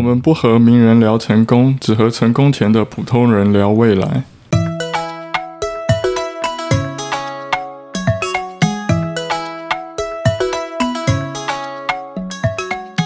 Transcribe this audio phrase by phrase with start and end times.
[0.00, 4.22] 我们不和名人聊成功，只和成功前的普通人聊未来。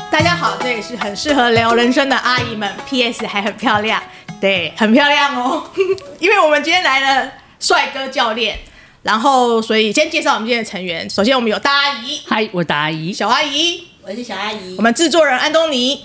[0.09, 4.01] 大家好，这里是很适合聊人生的阿姨们，PS 还很漂亮，
[4.41, 5.65] 对，很漂亮哦。
[6.21, 8.57] 因为我们今天来了帅哥教练，
[9.03, 11.11] 然后所以先介绍我们今天的成员。
[11.11, 16.05] 首先我们有大阿姨，嗨，我大阿姨，小阿姨，我是小阿姨，我们制作人安东尼。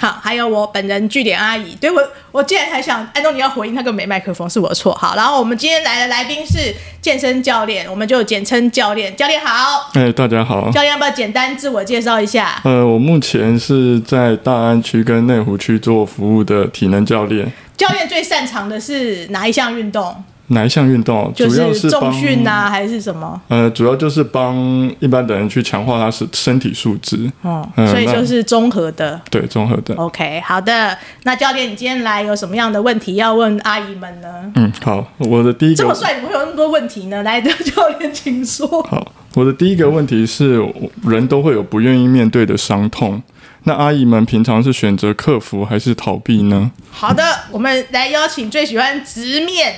[0.00, 2.00] 好，还有我本人据点阿姨，对我，
[2.30, 4.94] 我竟然还想安东尼要回应，他根本没麦克风，是我的错。
[4.94, 9.14] 好，然后我们今天来的来宾是健身教练，我们就简称教练。
[9.16, 10.70] 教练好，哎，大家好。
[10.70, 12.60] 教练要不要简单自我介绍一下？
[12.62, 17.52] 呃，我目前是在大安区跟内湖区做服务的体能教练。
[17.76, 20.24] 教练最擅长的是哪一项运动？
[20.48, 21.32] 哪一项运动？
[21.36, 23.40] 主要是重训啊，还是什么？
[23.48, 24.56] 呃，主要就是帮
[24.98, 27.30] 一般的人去强化他是身体素质。
[27.42, 29.20] 哦、嗯，所以就是综合的。
[29.30, 29.94] 对，综合的。
[29.96, 30.96] OK，好的。
[31.24, 34.50] 那教练，你今天来有什么样的问题要问阿姨们呢？
[34.54, 37.22] 嗯，好，我的第一个这么帅，怎么会有那么多问题呢？
[37.22, 38.66] 来，的教练，请说。
[38.88, 40.64] 好，我的第一个问题是，
[41.04, 43.22] 人都会有不愿意面对的伤痛，
[43.64, 46.70] 那阿姨们平常是选择克服还是逃避呢？
[46.90, 49.74] 好的，我们来邀请最喜欢直面。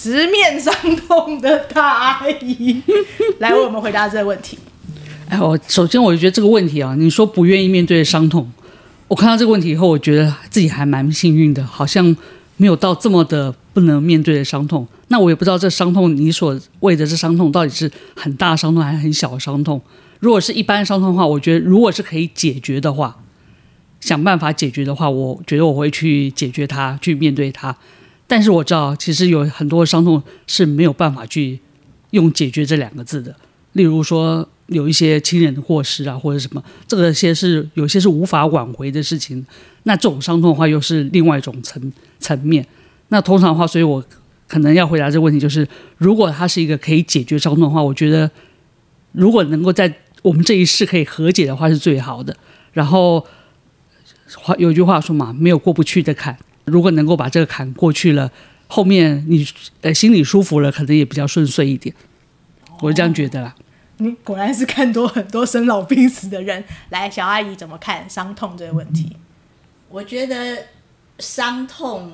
[0.00, 2.80] 直面伤痛的大阿姨
[3.38, 4.58] 来为我们回答这个问题。
[5.28, 8.50] 哎，我首先我就觉得这个问题啊，你说不愿意面对伤痛，
[9.08, 12.16] 我看到这个问题以后，我觉得自己还蛮幸运的，好像
[12.56, 14.88] 没有到这么的不能面对的伤痛。
[15.08, 19.80] 那我也不知道这伤痛，你所谓的这伤痛到底是很大伤痛还是很小的伤痛。
[20.20, 23.18] 如果是一般伤痛的话，我觉得如果是可以解决的话，
[24.00, 27.76] 想办法解决的话，我觉得我会去解决它，去面对它。
[28.30, 31.58] 但是我知道，其实有很多伤痛是没有办法去
[32.10, 33.34] 用“解决”这两个字的。
[33.72, 39.44] 例如说，有一些亲人的过失啊，或者什么，这个些是有些是无法挽回的事情。
[39.82, 42.64] 那这种伤痛的话，又是另外一种层层面。
[43.08, 44.04] 那通常的话，所以我
[44.46, 45.66] 可能要回答这个问题，就是
[45.98, 48.30] 如果它是一个可以解决伤痛的话，我觉得
[49.10, 49.92] 如果能够在
[50.22, 52.36] 我们这一世可以和解的话，是最好的。
[52.72, 53.26] 然后
[54.36, 56.38] 话有句话说嘛，没有过不去的坎。
[56.64, 58.30] 如果能够把这个坎过去了，
[58.68, 59.46] 后面你
[59.80, 61.94] 呃心里舒服了，可能也比较顺遂一点。
[62.80, 63.54] 我是这样觉得啦。
[63.98, 66.64] 你果然是看多很多生老病死的人。
[66.88, 69.16] 来，小阿姨怎么看伤痛这个问题？
[69.88, 70.66] 我觉得
[71.18, 72.12] 伤痛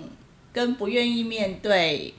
[0.53, 2.13] 跟不愿意面对，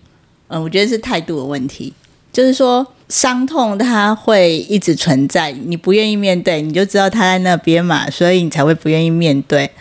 [0.47, 1.93] 嗯，我觉得是态度的问题。
[2.31, 9.71] 就是说，伤痛它会一直存在，你不愿意面对，你就知道它在那边嘛，所以你才会不愿意面对。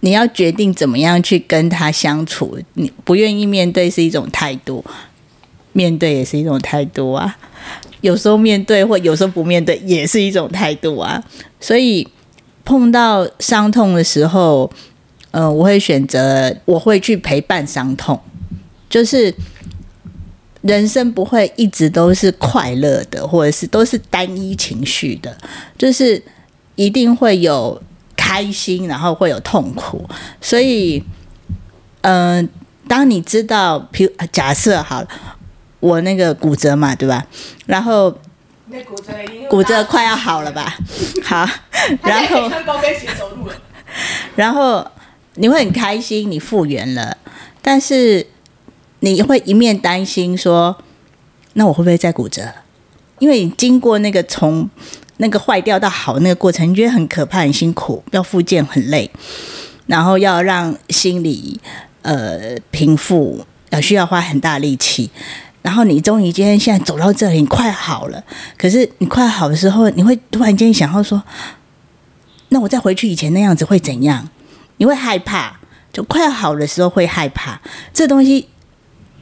[0.00, 4.84] 你要决定怎么样去跟他相处，你不愿意面对是一种态度，
[5.72, 7.38] 面对也是一种态度啊。
[8.00, 11.22] 有时候面对或有时候不面对也是一种态度啊。
[11.60, 12.08] 所以
[12.64, 14.68] 碰到伤痛的时候，
[15.30, 18.18] 呃，我会选择我会去陪伴伤痛，
[18.90, 19.32] 就是
[20.62, 25.36] 人生不会一直都是快乐的，或者是都是单一情绪的，
[25.76, 26.22] 就是
[26.76, 27.82] 一定会有。
[28.14, 30.08] 开心，然后会有痛苦，
[30.40, 31.02] 所以，
[32.02, 32.48] 嗯、呃，
[32.88, 35.08] 当你知道，譬如假设好了，
[35.80, 37.26] 我那个骨折嘛，对吧？
[37.66, 38.10] 然后，
[38.70, 39.12] 骨折
[39.50, 40.78] 骨折快要好了吧？
[41.24, 41.46] 好，
[42.04, 43.54] 然后穿高跟鞋走路了，
[44.36, 44.86] 然后
[45.34, 47.14] 你会很开心，你复原了，
[47.60, 48.26] 但是
[49.02, 50.76] 你会一面担心说，
[51.52, 52.42] 那我会不会再骨折？
[53.20, 54.68] 因为你经过那个从。
[55.18, 59.08] 那个坏掉到好那个过程，你觉得很可怕、很辛苦，要复健很累，
[59.86, 61.60] 然后要让心理
[62.00, 65.08] 呃平复，要需要花很大力气。
[65.60, 68.24] 然后你终于今天现在走到这里，你快好了。
[68.58, 71.22] 可是你快好的时候，你会突然间想要说，
[72.48, 74.28] 那我再回去以前那样子会怎样？
[74.78, 75.60] 你会害怕，
[75.92, 77.60] 就快好的时候会害怕。
[77.94, 78.48] 这东西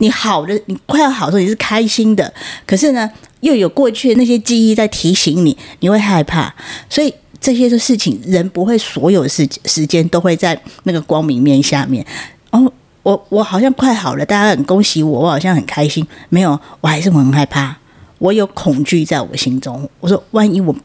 [0.00, 2.34] 你好的，你快要好的时候你是开心的，
[2.66, 3.10] 可是呢？
[3.40, 6.54] 又有过去的那些记忆在提醒你，你会害怕，
[6.90, 12.04] 所以这些的事情，人不会所有时时间都会在那个光明面下面。
[12.50, 12.70] 哦，
[13.02, 16.06] 我我好像快好了，大家很恭喜我，我好像很开心。
[16.28, 17.74] 没有，我还是很害怕，
[18.18, 19.88] 我有恐惧在我心中。
[20.00, 20.76] 我说，万一我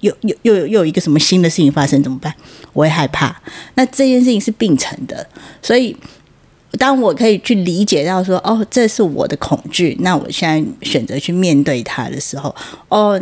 [0.00, 2.34] 又又又又有一个什么新的事情发生怎么办？
[2.72, 3.40] 我会害怕。
[3.76, 5.24] 那这件事情是并存的，
[5.62, 5.96] 所以。
[6.72, 12.54] 当我可以去理解到说，哦，这是我的恐惧，那我现在选择去面对它的时候，
[12.88, 13.20] 哦，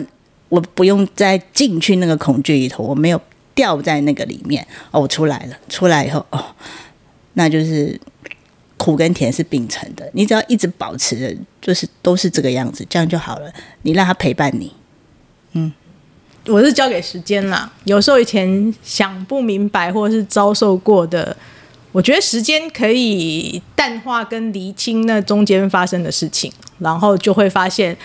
[0.48, 3.20] 我不用再进去那个恐惧里头，我没有
[3.54, 6.44] 掉在那个里面，哦，我出来了，出来以后，哦，
[7.34, 7.98] 那就是
[8.76, 13.50] 苦跟甜是并存的，你只要一直保持着，就是都是这个样子，这样就好了。
[13.82, 14.72] 你让他陪伴你，
[15.52, 15.72] 嗯，
[16.46, 17.72] 我是交给时间啦。
[17.84, 21.36] 有时候以前想不明白或者是遭受过的，
[21.96, 27.96] 我觉得时间可以淡化跟厘清那中间发生的事情，然后就会发现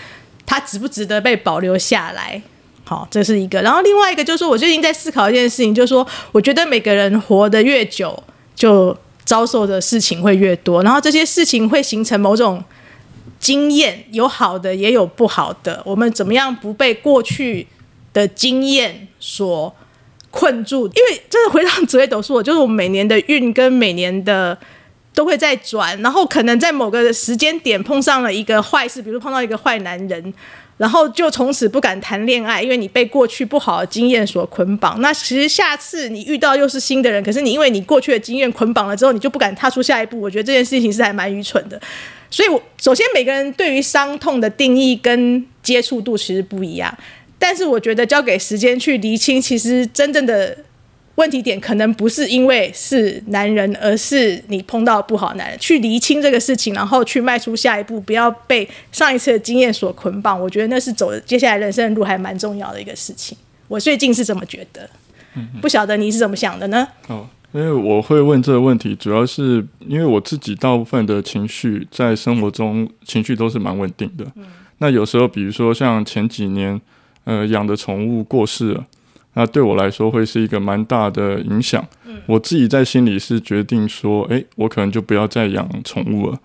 [0.46, 2.40] 它值不值得被保留下来。
[2.84, 3.60] 好，这是一个。
[3.60, 8.18] 然后另外一个就是，我最近在思考一件事情，就是说，我觉得每个人活得越久，
[8.54, 8.96] 就
[9.26, 12.64] 遭受的事情会越多，然后这些事情会形成某种
[13.38, 15.82] 经验，有好的也有不好的。
[15.84, 17.66] 我们怎么样不被过去
[18.14, 19.76] 的经验所
[20.32, 20.88] 困住？
[20.88, 24.58] 因为这是回到紫微斗数，就是我们每年的运跟每年的
[25.14, 30.34] 都会在转，然后可能在某个时间点碰上了一个坏事，比如碰到一个坏男人。
[30.78, 35.00] 然后就从此不敢谈恋爱，因为你被过去不好的经验所捆绑。
[35.00, 40.20] 那其实下次你遇到又是新的人，可是你因为你过去的经验捆绑了之后，你就不敢踏出下一步。
[40.20, 41.80] 我觉得这件事情是还蛮愚蠢的。
[42.30, 46.92] 所以，我首先每个人对于伤痛的定义跟接触度其实不一样。
[47.42, 50.56] 但是我觉得交给时间去厘清，其实真正的。
[51.16, 55.58] 问题点可能不是因为是男人，而是你碰到不好男人。
[55.58, 60.40] 去厘清这个事情，然后去迈出下一步，不要被上一次的经验所捆绑。
[60.40, 63.36] 我觉得那是走接下来人生的路还蛮重要的一个事情。
[63.68, 64.88] 我最近是这么觉得，
[65.60, 66.88] 不晓得你是怎么想的呢？
[67.08, 74.24] 哦，因为我会问这个问题，主要是因为我自己大部分的情绪在生活中情绪都是蛮稳定的。
[74.78, 76.80] 那有时候，比如说像前几年，
[77.24, 78.86] 呃，养的宠物过世了。
[79.34, 81.82] 那对我来说会是一个蛮大的影响。
[82.26, 86.38] 我自己在心里是决定说，诶，我可能就不要再养宠物了。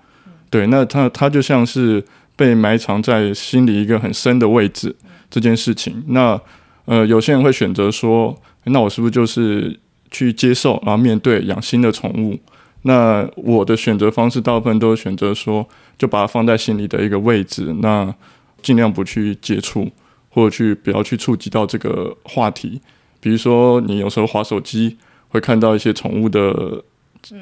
[0.49, 2.03] 对，那它它就像是
[2.35, 4.95] 被埋藏在心里一个很深的位置
[5.29, 6.01] 这件事情。
[6.07, 6.39] 那
[6.85, 8.33] 呃，有些人会选择说，
[8.63, 9.77] 那我是不是就是
[10.09, 12.39] 去接受，然后面对养新的宠物？
[12.83, 18.15] 那我的选择方式大部分都选择说，就把它放在心里的一个位置，那
[18.61, 19.91] 尽量不去接触。
[20.37, 22.79] 或者去不要去触及到这个话题，
[23.19, 24.95] 比如说你有时候划手机
[25.29, 26.83] 会看到一些宠物的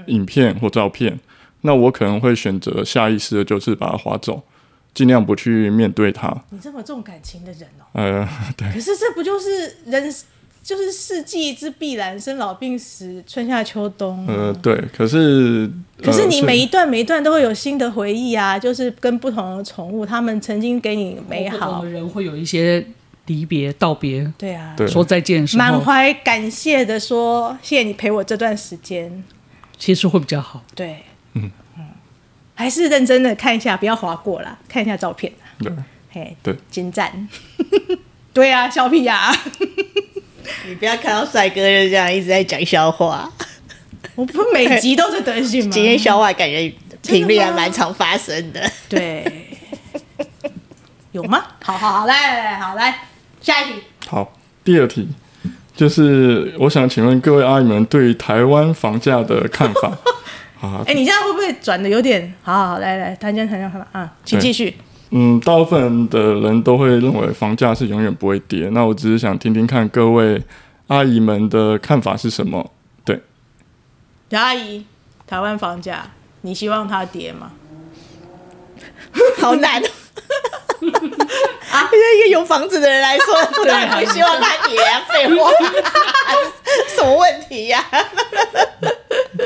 [0.07, 1.19] 影片或照片，
[1.63, 4.41] 那我可能会选择下意识的就是把它划走，
[4.93, 6.33] 尽量不去面对它。
[6.51, 7.83] 你这么重感情的人哦？
[7.91, 8.25] 呃，
[8.55, 8.71] 对。
[8.71, 10.09] 可是这不就是人？
[10.65, 14.25] 就是四季之必然，生老病死，春夏秋冬。
[14.27, 15.71] 呃，对，可是，
[16.01, 21.83] 可是你每一段每一段都会有新的回忆啊，就是跟不同的宠物，他们曾经给你美好。
[21.83, 22.83] 的人会有一些
[23.27, 29.23] 离别、道别，对啊，说再见的时候，满怀感谢的说：“谢谢你陪我这段时间。”
[29.77, 30.63] 其实会比较好。
[30.73, 31.03] 对，
[31.33, 31.85] 嗯嗯，
[32.55, 35.31] 还是认真的看一下，不要划过啦，看一下照片。
[35.59, 35.71] 对，
[36.09, 37.29] 嘿，对，精湛。
[38.33, 39.35] 对啊，小屁呀、啊。
[40.67, 43.29] 你不要看到帅哥就这样一直在讲笑话，
[44.15, 45.71] 我不每集都是德行吗？
[45.71, 48.61] 今天笑话感觉频率还蛮常发生的。
[48.89, 49.47] 对，
[51.11, 51.43] 有吗？
[51.63, 52.99] 好好好，来来来，好来
[53.41, 53.83] 下一题。
[54.07, 54.33] 好，
[54.63, 55.07] 第二题
[55.75, 59.91] 就是我想请问各位阿姨们对台湾房价的看法。
[60.57, 62.33] 好，哎、欸，你这样会不会转的有点？
[62.41, 64.75] 好好好，来来，谈讲谈讲看法啊，请继续。
[65.17, 68.67] 嗯，大部分的人都会认为房价是永远不会跌。
[68.73, 70.43] 那我只是想听听看各位
[70.87, 72.69] 阿姨们的看法是什么？
[73.05, 73.21] 对，
[74.29, 74.85] 杨阿姨，
[75.25, 76.05] 台湾房价，
[76.41, 77.53] 你希望它跌吗？
[79.39, 79.81] 好难
[81.71, 81.87] 啊！
[81.89, 85.01] 对一个有房子的人来说， 我当然不希望它跌啊！
[85.07, 85.49] 废话，
[86.93, 88.03] 什么问题呀、啊？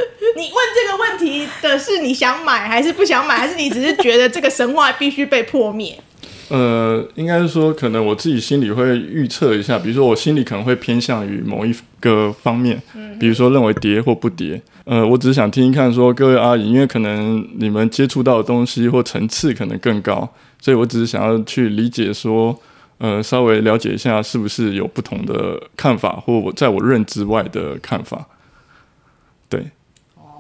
[0.36, 5.98] 你问这个问题的是你想买还是不想买，还是你只是觉得这个神话必须被破灭？
[6.50, 12.82] 呃，应该是说，可能我自己心里会预测一下，比如说我心里可能会偏向于某一个方面，
[13.20, 14.60] 比如说认为跌或不跌。
[14.86, 20.28] 呃，我只是想听一看，说各位阿姨，因为可能你们接触到的东西或层次可能更高，
[20.60, 22.60] 所以我只是想要去理解说，
[22.98, 28.26] 呃，稍微了解一下是不是有不同的看法，或我在我认知外的看法，对。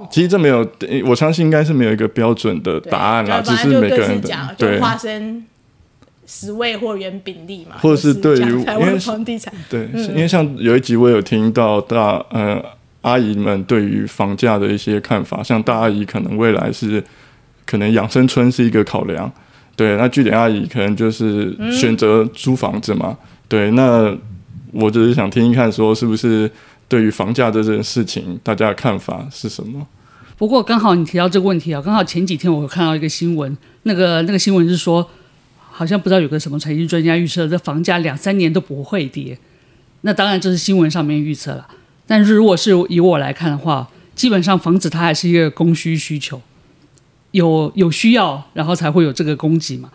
[0.09, 0.65] 其实这没有，
[1.05, 4.79] 我相信应该是没有一个标准的答案啦，只是每个人的对。
[4.79, 5.43] 发生
[6.25, 12.63] 十位或原比例嘛，或者是对于台湾房地产，对，因为像有一集我有听到大呃
[13.01, 17.03] 阿姨们对于房价的一些看法，像大阿姨可能未来是
[17.65, 19.29] 可能养生村是一个考量，
[19.75, 24.15] 对，那据点阿姨可能就是选择租房子嘛，对，那
[24.71, 26.49] 我只是想听一看说是不是。
[26.89, 29.87] 对于房价的这件事情，大家的看法是什么？
[30.37, 35.09] 不过刚好你提到这个问题啊，刚好前几天我看到一个新闻，那个那个新闻是说，
[35.69, 39.37] 好像不知道有个什么财经专家预测，这房价两三年都不会跌。
[40.01, 41.67] 那当然这是新闻上面预测了，
[42.07, 46.41] 但是如果是以我来看的话，基本上房子它还是一个供需需求，
[47.31, 49.91] 有有需要，然后才会有这个供给嘛。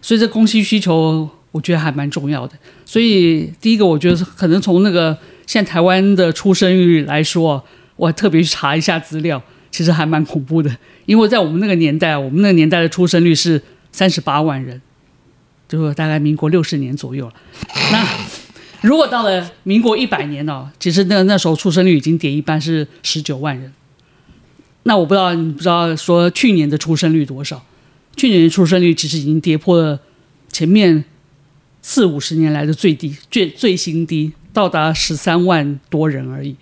[0.00, 2.54] 所以这供需需求，我觉得还蛮重要的。
[2.86, 7.64] 所以第一个，我觉得可能从那个现在台湾的出生率来说，
[7.96, 10.70] 我特别去查一下资料，其实还蛮恐怖的。
[11.06, 14.78] 因为在我们那个年代，我们那个年代的出生率是三十八万人，
[15.66, 17.32] 就是大概民国六十年左右了。
[17.90, 18.06] 那
[18.82, 23.72] 如果到了民国一百年哦，其实那那时候出生率已经跌一半，是十九万人。
[24.82, 27.64] 那我不知道你不知道说去年的出生率多少？
[28.16, 29.98] 去年的出生率其实已经跌破了
[30.52, 31.06] 前面
[31.80, 36.56] 四五十年来的最低、最最新低，到达十三万多人而已。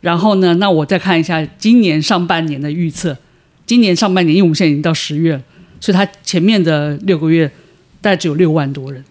[0.00, 3.16] 然后呢，那我再看一下今年上半年的预测。
[3.66, 5.42] 今年上半年，因为我们现在已经到十月了，
[5.80, 7.50] 所以它前面的六个月
[8.00, 9.04] 大概只有六万多人，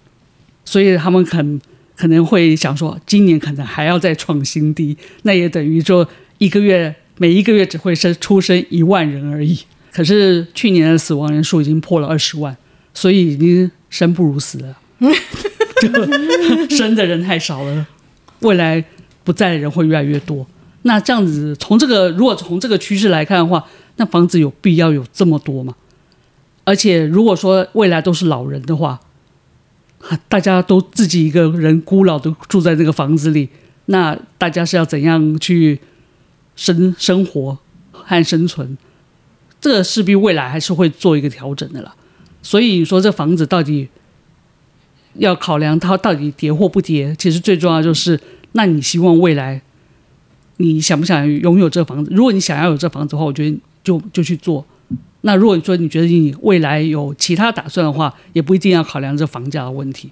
[0.66, 1.60] 所以他们很。
[1.96, 6.08] 可能会想说，今年可能还要再创新低，那也等于说
[6.38, 9.60] 一个月每一个月只会生出生一万人而已。
[9.92, 12.56] 可是去年的死亡人数已经破了二十万，
[12.94, 14.78] 所以已经生不如死了，
[15.82, 17.86] 就生的人太少了，
[18.42, 18.84] 未来
[19.24, 20.46] 不在的人会越来越多。
[20.84, 23.66] 那这样子从这个如果从这个趋势来看的话，
[23.98, 25.76] 那房子有必要有这么多吗？
[26.64, 29.00] 而且如果说未来都是老人的话。
[30.30, 33.50] 大家都自己一个人孤老的住在这个房子里，
[33.88, 35.78] 那大家是要怎样去
[36.56, 37.58] 生生活
[37.92, 38.78] 和生存？
[39.60, 41.94] 这个势必未来还是会做一个调整的啦。
[42.42, 43.90] 所以你说这房子到底
[45.16, 48.20] 要考量它到底跌或不跌，其实最重要就是，
[48.54, 49.62] 那你希望未来
[50.58, 52.12] 你想不想拥有这房子？
[52.14, 54.66] 如果你想要有这房子的话，我觉得就就去做。
[55.22, 60.12] 那如果你说你觉得你未来有其他打算的话，也不一定要考量这房价的问题。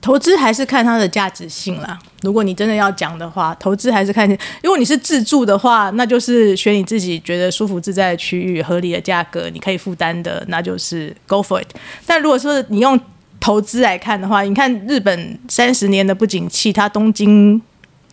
[0.00, 1.96] 投资还是看它的价值性啦。
[2.22, 4.28] 如果你真的要讲的话，投资还是看。
[4.62, 11.68] 如果你是自住的话，那就是选你自己觉得舒服自在的区域，合理的价格，你可以负担的，那就是 go for it。
[12.04, 12.98] 但如果说你用
[13.42, 17.60] 投资来看的话，你看日本三十年的不景气，它东京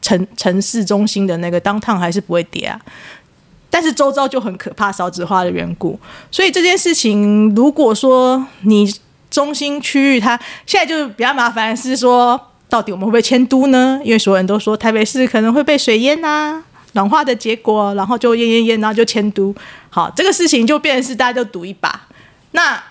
[0.01, 2.81] 城城市中心的那个当趟还是不会跌啊。
[3.69, 6.00] 但是周遭就很可怕，少子化的缘故，
[6.31, 8.91] 所以这件事情，如果说你
[9.29, 14.01] 中心区域它现在就比较麻烦，是说到底我们会不会迁都呢？
[14.03, 19.53] 因为所有人都说台北市可能会被水淹啊，暖化的结果，然后就淹淹淹，然后就迁都。
[19.91, 22.07] 好，这个事情就变成是大家就赌一把。
[22.53, 22.81] 那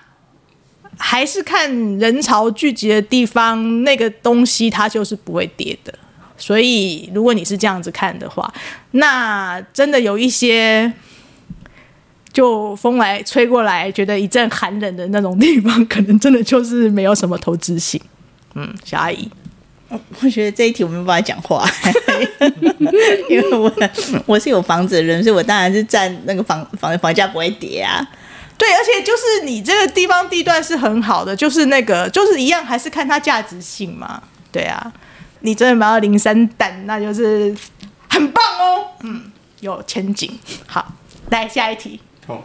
[0.99, 5.95] 还是看人潮聚集的地方，那个东西它就是不会跌的。
[6.37, 8.53] 所以，如果你是这样子看的话，
[8.93, 10.93] 那真的有一些
[12.33, 18.01] 就风来吹过来，觉得一阵寒冷的那种地方，可能真的就是没有什么投资性。
[18.55, 19.29] 嗯，小阿姨，
[19.89, 21.69] 我觉得这一题我没有办法讲话，
[23.29, 23.73] 因为我
[24.27, 28.07] 我是有房子的人，所以我当然是占那个房房房价不会跌啊。
[28.59, 34.23] 对，而且就是你这个地方地段是很好的，就是那个就是一样，还是看它价值性嘛。
[34.53, 34.93] 对啊。
[35.41, 37.57] 你真的买到零三蛋，那就是
[38.09, 40.37] 很棒哦，嗯，有前景。
[40.67, 40.95] 好，
[41.31, 42.01] 来下一题。
[42.27, 42.45] 好，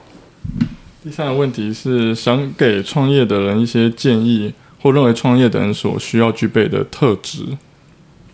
[1.03, 7.57] 第三个问题是想给创业的人一些建议，或认为创业的人所需要具备的特质。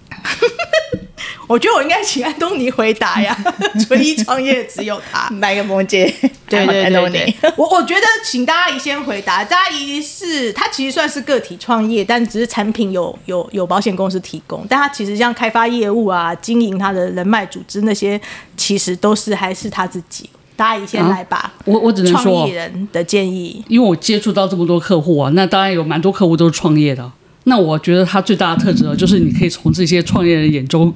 [1.47, 3.35] 我觉得我应该请安东尼回答呀，
[3.87, 6.13] 纯一创业只有他，买个摩羯。
[6.47, 9.43] 对对对对，我我觉得请大阿姨先回答。
[9.43, 18.19] 大阿姨是她其实算是个体创业，但只是产品有有有保险公司提供，但她其实像开发业务啊、经营她的人脉组织那些，
[18.57, 20.29] 其实都是还是她自己。
[20.55, 21.37] 大阿姨先来吧。
[21.37, 27.11] 啊、我我只能说创业人的建议，因为我接触到这么多客户啊，那当然有蛮多客户都是创业的。
[27.45, 30.93] 那我觉得他最大的特质就是你可以从这些创业人眼中。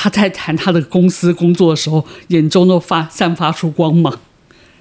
[0.00, 4.16] 他在谈他的公司工作的时候，眼中都发散发出光芒，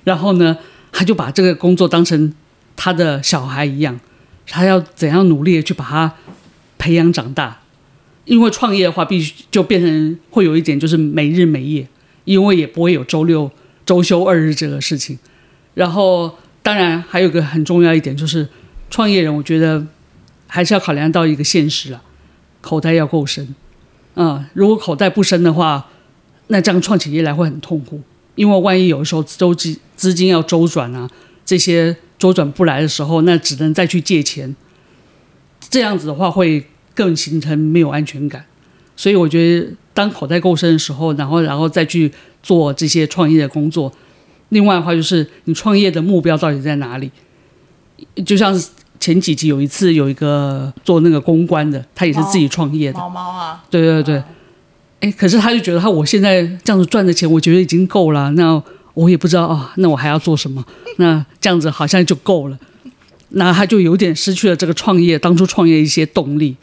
[0.03, 0.55] 然后呢，
[0.91, 2.31] 他就把这个工作当成
[2.75, 3.99] 他的小孩一样，
[4.47, 6.13] 他要怎样努力去把他
[6.77, 7.61] 培养长大。
[8.25, 11.87] 因为创业的话，必须就变成会有一点就是没日没夜，
[12.25, 13.49] 因为也不会有周六、
[13.87, 15.17] 周休二日这个事情。
[15.73, 18.47] 然后，当然还有个很重要一点就是，
[18.91, 19.83] 创业人我觉得
[20.47, 22.01] 还是要考量到一个现实啊，
[22.61, 23.53] 口袋要够深。
[24.15, 25.89] 嗯，如果口袋不深的话，
[26.47, 28.01] 那这样创起业来会很痛苦，
[28.33, 31.07] 因为万一有的时候周资资金要周转啊，
[31.45, 34.55] 这些周转不来的时候，那只能再去借钱，
[35.69, 38.45] 这样子的话会更形成没有安全感。
[38.95, 42.11] 所以我觉得，当口袋够深的时候，然后然后再去
[42.41, 43.93] 做这些创业的工作。
[44.49, 47.11] 另外的话，就是你创业的目标到底在哪里？
[48.25, 48.59] 就像。
[48.99, 52.99] 前几集有一次有一个做那个公关的，他也是自己创业的。
[52.99, 54.23] 猫猫啊，对对对，
[54.99, 58.31] 哎，可是他就觉得他我现在这样子赚的钱，我觉得已经够了。
[58.31, 58.61] 那
[58.93, 60.63] 我也不知道啊，那我还要做什么？
[60.97, 62.57] 那这样子好像就够了。
[63.29, 66.55] 那他就有点失去了这个创业当初创业一些动力。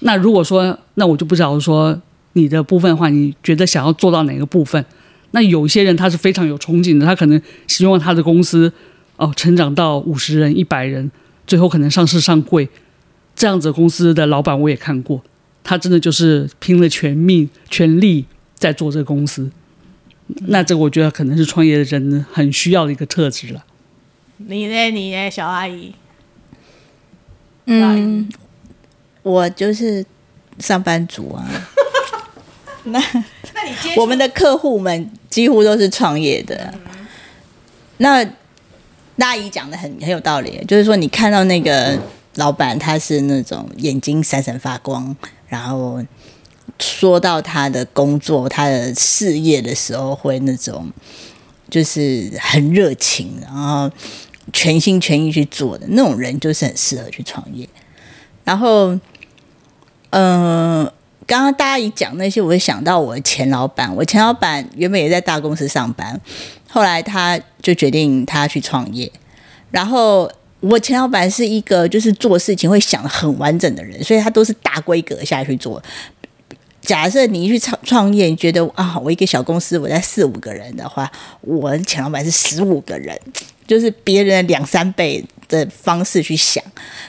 [0.00, 2.00] 那如果说，那我就不知道说
[2.32, 4.84] 你的部分的话，你觉得想要做到哪个部分？
[5.32, 8.72] 那有些人他是非常有憧憬的，他可能希望他的公司
[9.16, 11.10] 哦成长到五十人、一百人，
[11.46, 12.68] 最后可能上市上柜。
[13.34, 15.22] 这样子公司的老板我也看过，
[15.62, 18.24] 他真的就是拼了全命全力
[18.54, 19.50] 在做这个公司。
[20.46, 23.64] 那这个我觉得可能是创业的人很需要的一个特质了。
[24.38, 24.90] 你呢？
[24.90, 25.94] 你呢，小阿姨？
[27.66, 28.26] 嗯，
[29.22, 30.04] 我就是
[30.58, 31.46] 上班族啊。
[32.84, 32.98] 那
[33.54, 36.72] 那你我们的客户们几乎都是创业的。
[36.72, 37.06] 嗯、
[37.98, 38.24] 那
[39.18, 41.98] 大姨讲的很很有道理，就是说你看到那个
[42.36, 45.16] 老板，他是那种眼睛闪闪发光，
[45.48, 46.02] 然后。
[46.78, 50.92] 说到他的工作、他的事业的时候，会那种
[51.70, 53.90] 就是很热情，然后
[54.52, 57.66] 全心全意去做的那种人，就是很适合去创业。
[58.44, 58.98] 然后，
[60.10, 60.92] 嗯、
[61.26, 63.92] 刚刚大家一讲那些，我会想到我前老板。
[63.94, 66.18] 我前老板原本也在大公司上班，
[66.68, 69.10] 后来他就决定他去创业。
[69.72, 70.30] 然后，
[70.60, 75.82] 我前老板是一个就是做事情会想得很完整的人，所以他都是大规格下去做。
[76.80, 83.18] 假设你去创创业，你觉得啊，我一个小公司，我在四五个人的话，我前老板是十五个人，
[83.66, 86.62] 就是别人两三倍的方式去想。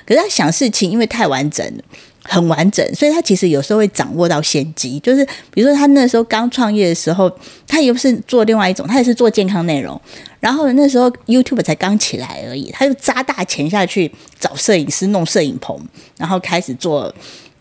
[0.03, 1.83] 可是他想事情，因为太完整了，
[2.27, 4.99] 很完整，所以他其实有时候会掌握到先机。
[4.99, 7.31] 就是比如说他那时候刚创业的时候，
[7.65, 9.99] 他也不是做另外一种，他也是做健康内容。
[10.39, 15.79] 然后那时候 YouTube 才刚起来而已，他就砸大钱下去找摄影师弄摄影棚，
[16.17, 17.13] 然后开始做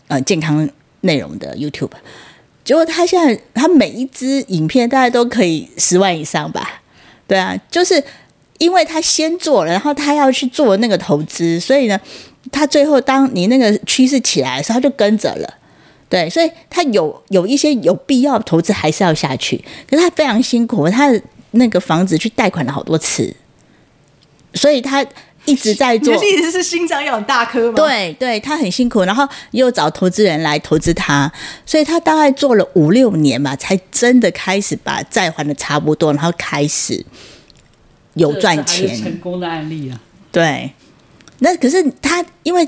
[0.07, 0.69] 呃健康。
[1.01, 1.91] 内容的 YouTube，
[2.65, 6.81] 结果他现在他每一支影片大概都可以十万以上吧？
[7.27, 8.03] 对啊，就是
[8.57, 11.97] 因为他先做了，然后他要去做那个投资，所以呢，
[12.51, 15.53] 他最后当你那个趋势起来的时候，他就跟着了。
[16.09, 23.35] 对，所以他有有一些有必要投资还是要下去，可是他非常辛苦，他的那个房子去贷款了好多次，
[24.53, 25.05] 所以他。
[25.45, 27.75] 一直在做， 你的意思是心脏要很大颗吗？
[27.77, 31.31] 对对，他很辛苦，然后又找投资人来投资他，
[31.65, 37.01] 所以他大概做了五六年吧，才真的开始把债还的差不多，然后开始
[38.15, 39.97] 有赚钱，成功的案例啊。
[40.33, 40.69] 对，
[41.39, 42.67] 那可是他因为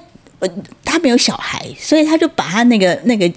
[0.84, 3.32] 他没有小孩，所以他就把他那个那个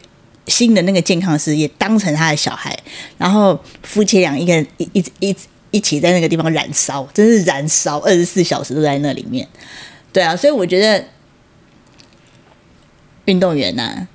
[0.46, 2.78] 新的那个健康事业当成他的小孩，
[3.18, 5.30] 然后夫妻俩一个人一一一。
[5.30, 5.36] 一
[5.72, 9.48] 一起在那个地方燃烧，真是燃烧，二十四小时都在那里面。
[10.12, 11.02] 对啊，所以我觉得
[13.24, 14.08] 运动员呐、啊、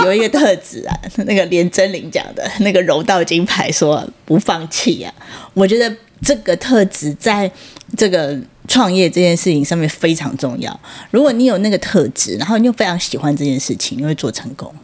[0.04, 0.94] 有一个特质啊，
[1.24, 5.10] 那个连真玲讲的那个柔道金牌说不放弃啊，
[5.54, 7.50] 我觉得这个特质在
[7.96, 10.78] 这个创业这件事情上面非常重要。
[11.10, 14.74] 如果你有那个特质，然后你又非常喜欢这件事情，你会做成功。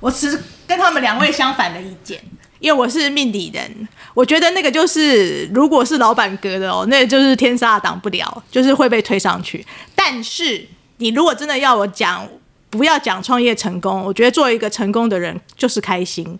[0.00, 2.20] 我持跟他们两位相反的意见。
[2.60, 9.62] 因为我是命理人，我觉得那个就是，如果是老板格的哦，那就是天杀挡不了，就是会被推上去。
[9.94, 12.26] 但是你如果真的要我讲，
[12.70, 16.38] 不要讲创业成功，我觉得做一个成功的人就是开心，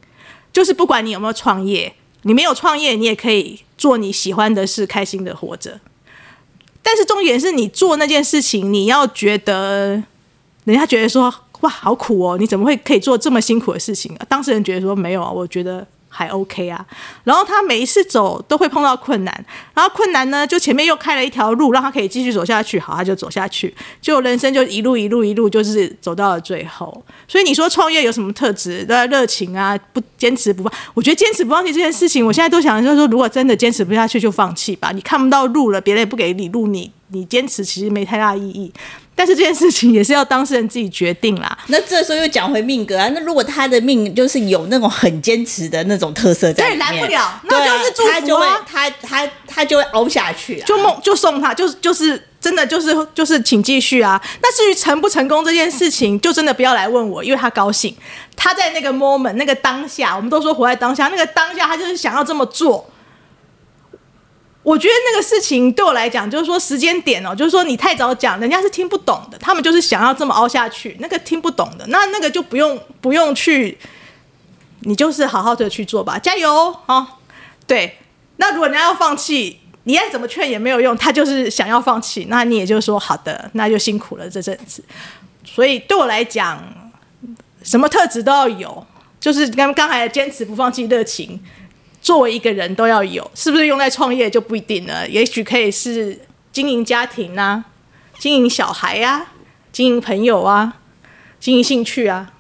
[0.51, 1.93] 就是不管你有没有创业，
[2.23, 5.81] 你没有创业，你也可以做你喜欢的事，开心的活着。
[6.83, 10.03] 但是重点是你做那件事情，你要觉得
[10.65, 14.15] 人家觉得说哇好苦哦，你怎么会可以做这么辛苦的事情？
[14.17, 15.87] 啊当事人觉得说没有啊，我觉得。
[16.17, 16.87] 还 OK 啊，
[17.25, 27.05] 然后他每一次走都会碰到困难，然后困难呢，就前面又开了一条路，让他可以继续走下去，好，他就走下去，就人生就一路一路一路，就是走到了最后。
[27.27, 28.85] 所以你说创业有什么特质？
[28.85, 30.73] 的热情啊，不坚持不放。
[30.95, 34.93] 我觉得坚持不放弃这件事情，我现在都想就是说，如果真的坚持不下去，就放弃吧。
[34.93, 38.73] 你看不到路了，别人也不给你路，你你坚持其实没太大意义。
[39.15, 41.59] 但是这件事情也是要当事人自己决定啦。
[41.69, 54.21] 那这时候又讲回命格啊，那如果他的命就是有那种很坚持的那种特色在里面，对，来不了，那就是祝福啊，他就会他他他就会熬下去啊，就梦就送他，就就是真的就是就是请继续啊。
[54.43, 57.95] 那至于成不成功这件事情，就真的不要来问我，因为他高兴，
[58.37, 62.91] 他在那个 moment 那个当下，我们都说活在当下，那个当下他就是想要这么做。
[64.65, 69.37] 我觉得那个事情对我来讲，就是说时间点哦，就是说你太早讲，人家是听不懂的。
[69.39, 73.77] 他们就是想要这么凹下去，那个听不懂的，那那个就不用不用去，
[74.81, 77.07] 你就是好好的去做吧，加油、哦！
[77.67, 77.99] 对，
[78.37, 84.83] 那如果人家要放弃，你再怎么劝也没有用，他就是想要放弃，那你也就说好的，那就辛苦了这阵子。
[85.45, 86.59] 所以对我来讲，
[87.63, 88.87] 什么特质都要有，
[89.21, 91.39] 就是刚刚才坚持不放弃热情。
[92.05, 95.09] 作为一个人都要有，是不是用在创业就不一定了？
[95.09, 96.21] 也许可以是
[96.53, 97.65] 经营家庭、啊，
[98.19, 99.33] 经营小孩啊，
[99.73, 100.77] 经营朋友啊，
[101.41, 102.31] 经营兴趣啊，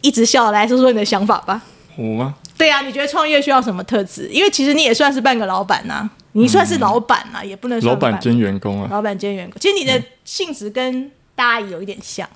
[0.00, 1.60] 一直笑来说说你的想法吧。
[1.96, 2.34] 我吗？
[2.56, 4.26] 对啊，你觉得创业需要什么特质？
[4.32, 8.88] 因为其实你也算是半个老板呐、啊，你算是老板呐、啊，嗯、也不能说老板兼员工啊。
[8.90, 12.26] 老板兼员工，其实你的性质跟大阿姨有一点像。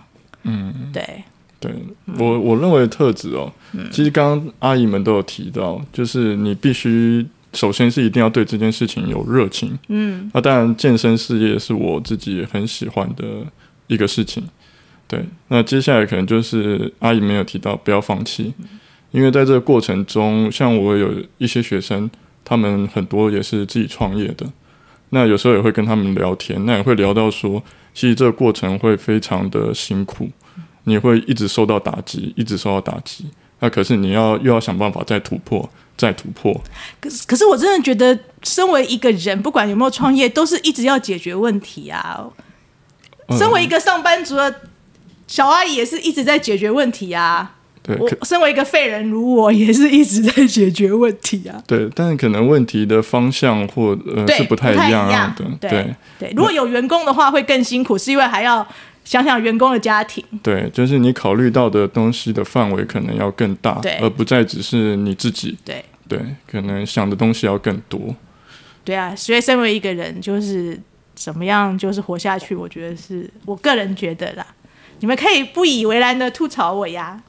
[0.43, 1.25] 嗯，对。
[1.67, 9.79] 对我我认为的特质哦，嗯、其实刚刚阿姨们都有提到，就是你必须首先是一定要对这件事情有热情。
[9.89, 13.25] 嗯，那当然健身事业是我自己很喜欢的
[13.87, 14.43] 一个事情。
[15.09, 18.55] 对，那接下来可能就是阿姨没有提到，不要放弃。
[18.59, 18.81] 嗯
[19.13, 22.11] 因为在这个过程中，像我有一些学生，
[22.45, 24.45] 他们很多也是自己创业的。
[25.11, 27.63] 那有时候也会跟他们聊天，那也会聊到说，
[27.95, 30.29] 其实这个过程会非常的辛苦，
[30.87, 33.27] 你会一直受到打击，一直受到打击。
[33.61, 36.53] 那可是你要又要想办法再突破，再突破。
[37.01, 42.27] 可是，可是我真的觉得，身为一个人，不管有没有创业，都是一直要解决问题啊。
[43.31, 44.63] 身为一个上班族的
[45.27, 47.53] 小阿姨，也是一直在解决问题啊。
[47.83, 51.63] 对，我身为一个废人如我，也是一直在解决问题啊。
[51.67, 55.45] 对，但是可能问题的方向或呃是不太一样的。
[55.61, 58.67] 对对，对，如果有员工的话，会更辛苦，是因为还要
[59.07, 60.23] 想想员工的家庭。
[60.43, 65.57] 对，就是你考虑到的东西的范围可能要更大，对而不再只是你自己。
[65.65, 68.15] 对对，可能想的东西要更多。
[68.85, 70.79] 对啊，所以身为一个人，就是
[71.15, 72.55] 怎么样，就是活下去。
[72.55, 74.47] 我觉得是我个人觉得啦，
[75.01, 77.23] 你们可以不以为然的吐槽我呀。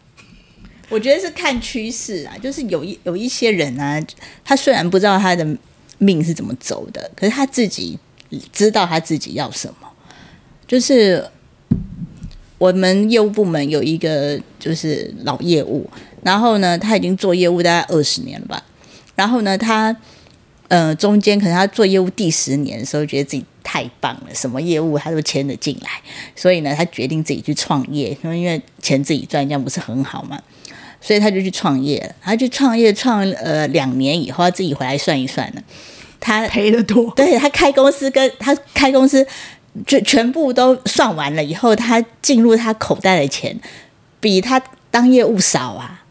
[0.90, 4.02] 我觉得是看趋势啊，就是有一有一些人啊，
[4.44, 5.46] 他虽然不知道他的
[5.98, 8.00] 命是怎么走的，可是他自己
[8.52, 9.88] 知道他自己要什么。
[10.66, 11.26] 就是
[12.58, 15.90] 我们业务部门有一个就是老业务，
[16.24, 18.64] 然后呢，他已经做业务大概二十年了吧。
[19.16, 19.96] 然后呢，他
[20.68, 25.90] 呃中间可能他做业务第十年的时候，觉得自己太棒了，什么业务他都签得进来，
[26.36, 30.42] 所以呢，他决定自己去创业，因为钱自己赚，这样不是很好吗？
[31.00, 35.62] 所以他就去创业了，他去创业创呃两年以后，他自己回来算一算呢，
[36.20, 37.12] 他赔得多。
[37.16, 39.26] 对，他开公司跟他开公司
[39.86, 43.60] 就全部都算完了以后，他进入他口袋的钱
[44.20, 46.04] 比他当业务少啊，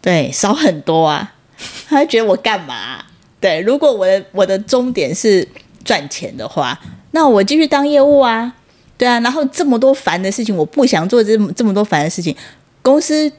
[0.00, 1.34] 对，少很多啊。
[1.88, 3.04] 他觉得我干嘛？
[3.40, 5.46] 对，如果我的我的终点是
[5.84, 8.54] 赚钱的话，那我继续当业务啊，
[8.96, 9.20] 对啊。
[9.20, 12.34] 然后这么多烦的事情，我不想做这么这么多烦的事情，
[12.82, 13.32] 公司。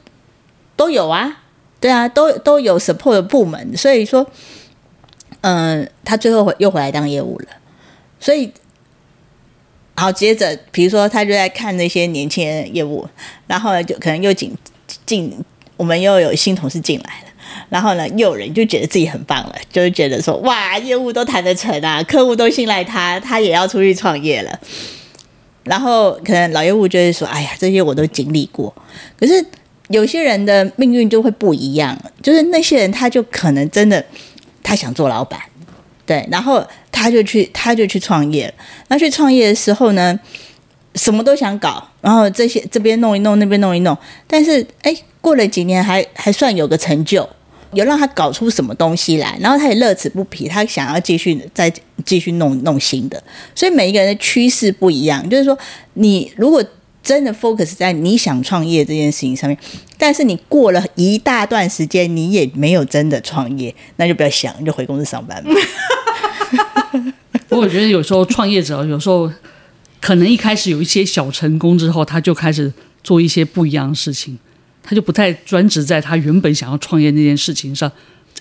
[0.78, 1.38] 都有啊，
[1.80, 4.26] 对啊，都都有 support 的部门，所以说，
[5.40, 7.46] 嗯、他最后又回来当业务了，
[8.20, 8.52] 所以，
[9.96, 13.06] 好，接着，比如说他就在看那些年轻人业务，
[13.46, 14.54] 然后呢，就可能又进
[15.04, 15.32] 进，
[15.76, 17.32] 我们又有新同事进来了，
[17.68, 24.60] 然后呢，又有人就觉得自己很棒了，就是觉得说，哇，业务都谈得成啊，客户都信赖他，他也要出去创业了，
[25.64, 28.74] 然后可能老业务就会说，哎呀，这些我都经历过，
[29.18, 29.44] 可是。
[29.88, 34.04] 有些人的命运就会不一样，就是那些人他就可能真的
[34.60, 35.40] 他想做老板，
[36.06, 38.52] 对，然后他就去他就去创业。
[38.88, 40.18] 那去创业的时候呢，
[40.94, 47.28] 什么都想搞，然后这些这边弄一弄，那边弄一弄，但是哎，过了几年还还算有个成就，
[47.72, 51.70] 有让他搞出什么东西来，然后他也乐此不疲，他想要继续再
[52.04, 53.22] 继续弄弄新的。
[53.54, 55.58] 所以每一个人的趋势不一样，就是说
[55.94, 56.64] 你如果。
[57.06, 59.56] 真的 focus 在你想创业这件事情上面，
[59.96, 65.50] 但是你过了一大段时间，你也没有真的创业，那就不要想，你就回公司上班吧。
[67.48, 69.30] 不过我觉得有时候创业者有时候
[70.00, 72.72] 可能一开始有一些小成功之后，他就开始
[73.04, 74.36] 做一些不一样的事情，
[74.82, 77.92] 他就不太专职在他原本想要创业那件事情上。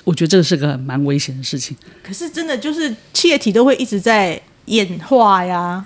[0.03, 1.77] 我觉得这个是个蛮危险的事情。
[2.03, 5.85] 可是真的就是企业体都会一直在演化呀。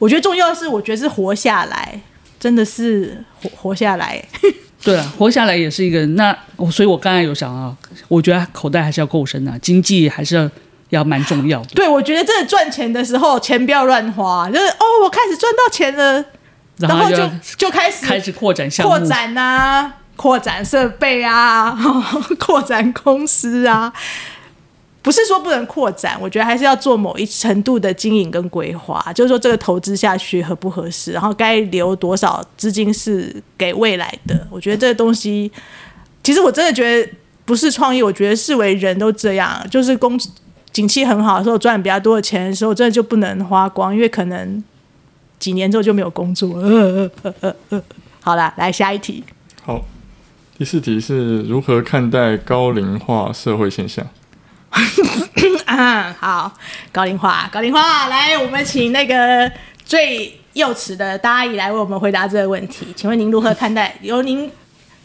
[0.00, 2.00] 我觉得重要的是，我觉得是活下来。
[2.46, 4.24] 真的是活活下来，
[4.84, 10.48] 对啊，活下来也是一个那我，所以我刚才有想啊，我觉得口袋还是要够深啊，经济还是要
[10.90, 11.70] 要蛮重要的。
[11.74, 16.24] 对，我觉得这赚钱的时候，钱不要乱花，就是哦，我开始赚到钱了，
[16.78, 21.76] 然后就就开始开始扩展项目，扩展啊，扩展设备啊，
[22.38, 23.92] 扩展公司啊。
[25.06, 34.44] 不是说不能扩展，我觉得还是要做某一程度的经营跟规划，就是说这个投资下去合不合适，然后该留多少资金是给未来的。
[34.50, 35.48] 我觉得这个东西，
[36.24, 37.08] 其实我真的觉得
[37.44, 40.18] 不是创业，我觉得视为人都这样，就是工
[40.72, 44.64] 景气很好的时候赚比较多的钱的时候，真的就不能花光，因为可能
[45.38, 46.58] 几年之后就没有工作。
[46.58, 47.82] 呃呃呃呃，
[48.20, 49.22] 好了，来下一题。
[49.62, 49.84] 好，
[50.58, 54.04] 第四题是如何看待高龄化社会现象？
[55.64, 56.52] 啊， 好，
[56.92, 59.50] 高龄化，高龄化，来，我们请那个
[59.84, 62.86] 最幼齿的大阿姨来为我们回答这个问题。
[62.94, 63.96] 请问您如何看待？
[64.02, 64.50] 由您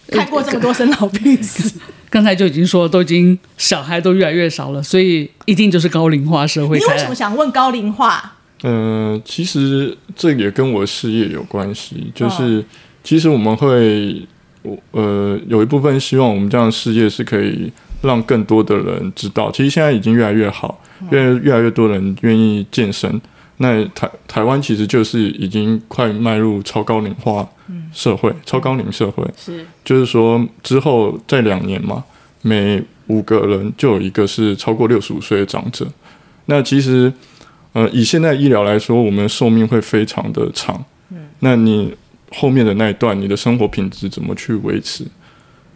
[0.07, 1.73] 看过这么多生老病死，
[2.09, 6.77] 刚才就已经说，都已经小孩都越来越少了，所以一定就是高龄化社会。
[6.77, 8.33] 你为什么想问高龄化？
[8.63, 12.63] 呃，其实这也跟我事业有关系，就是
[13.03, 14.21] 其实我们会，
[14.61, 17.71] 我呃，有一部分希望我们这样的事业是可以
[18.01, 19.51] 让更多的人知道。
[19.51, 23.21] 其实现在已经越来越好，越越来越多人愿意健身。
[23.57, 27.47] 那台台湾其实就是已经快迈入超高龄化
[27.93, 32.03] 社会，超高龄社会是，就是说之后在两年嘛，
[32.41, 35.87] 每五个人就有一个是超过六十五岁的长者。
[36.45, 37.11] 那其实。
[37.73, 40.83] 呃，以现在医疗来说，我们寿命会非常的长。
[41.09, 41.95] 嗯，那你
[42.29, 45.05] 后面的那一段，你的生活品质怎么去维持？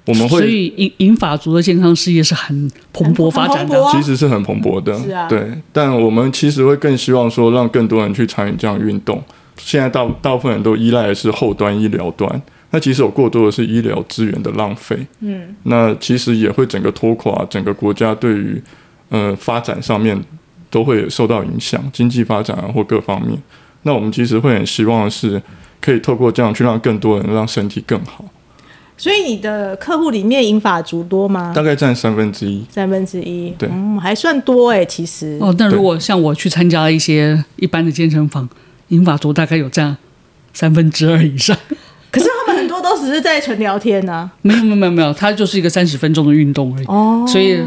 [0.05, 4.97] 我们会，所以银银发族的健康事业是很蓬勃发展的，其实是很蓬勃的。
[4.99, 5.51] 是啊，对。
[5.73, 9.21] 但我们其实会更希望说，让更多人去参与这样运动。
[9.57, 12.41] 现在大大部分人都依赖的是后端医疗端，
[12.71, 14.97] 那其实有过多的是医疗资源的浪费。
[15.21, 18.61] 嗯，那其实也会整个拖垮整个国家对于
[19.09, 20.21] 呃发展上面。
[20.71, 23.41] 都会受到影响，经济发展啊或各方面。
[23.83, 25.41] 那我们其实会很希望的是，
[25.79, 28.25] 可以透过这样去让更多人让身体更好。
[28.97, 31.51] 所以你的客户里面银发族多吗？
[31.53, 32.63] 大概占三分之一。
[32.69, 35.37] 三分之一，对，嗯，还算多哎，其实。
[35.41, 38.47] 哦，但如果像我去参加一些一般的健身房，
[38.87, 39.97] 银发族大概有占
[40.53, 41.57] 三分之二以上。
[42.09, 44.31] 可是他们很多都只是在纯聊天呢、 啊。
[44.41, 46.85] 没有没有没有没有，他就是一个三十分钟的运动而已。
[46.85, 47.25] 哦。
[47.27, 47.59] 所以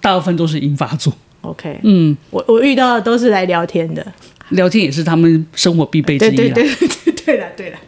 [0.00, 1.10] 大部分都是银发族。
[1.40, 4.06] OK，嗯，我我遇到的都是来聊天的，
[4.50, 6.36] 聊天也是他们生活必备之一。
[6.36, 7.78] 对对对对对了对了。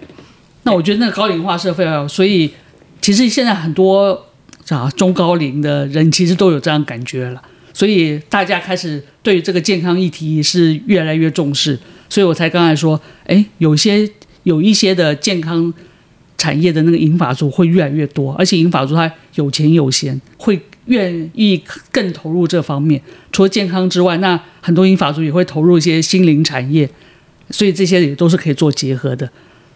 [0.63, 2.51] 那我觉得那个高龄化社会啊，所以
[3.03, 4.29] 其实现在很多
[4.71, 7.43] 啊中高龄的人其实都有这样感觉了，
[7.75, 14.09] 所以大家开始对这个健康议题是越来越重视，所以我才刚才说，哎，有些
[14.45, 15.75] 有一些的健康
[16.39, 20.59] 产业的那个银发族会越来越多，而且银发族他有钱有闲会。
[20.87, 21.63] 愿意
[21.93, 26.91] 更投入这方面，除了健康之外，那很多银发族也会投入一些心灵产业，
[27.51, 29.31] 所以这些也都是可以做结合的。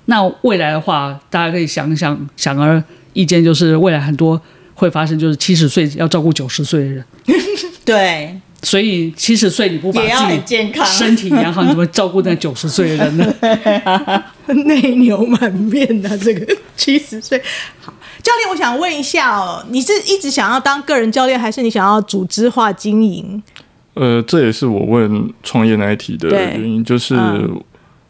[0.07, 2.83] 那未来的话，大家可以想想，想而
[3.17, 4.41] 意见就是未来很多
[4.75, 7.05] 会发生，就是七十岁要照顾九十岁的人。
[7.83, 10.09] 对，所以七十岁你不把自
[10.49, 13.35] 己身体养好，你怎么照顾那九十岁的人呢？
[14.67, 17.41] 内牛满面的这个七十岁，
[17.81, 17.93] 好。
[18.23, 23.41] 教练，我想问一下哦，你是一直想要当个人教练，还是你想要组织化经营？
[23.95, 27.15] 呃，这也是我问创业那一题的原因，就是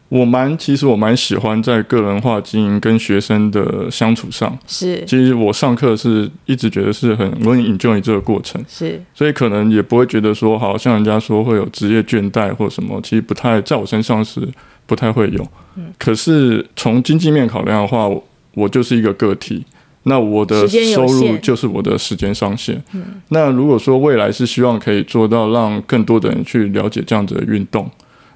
[0.09, 4.57] 我蛮其实我蛮喜欢在个人化经营跟学生的相处上。
[4.65, 8.63] 是，其实我上课是一直觉得是很我很 enjoy 这个过程。
[8.69, 14.47] 是，所以可能也不会觉得说，好像人家说会有职业倦怠或什么，其实不太在我身上是
[14.85, 15.45] 不太会有。
[15.75, 18.09] 嗯，可是从经济面考量的话，
[18.53, 19.65] 我就是一个个体。
[20.03, 20.65] 那我的
[20.95, 22.81] 收入就是我的时间上限。
[22.93, 27.91] 嗯，那如果说未来是希望可以做到让更多的人去了解这样子的运动，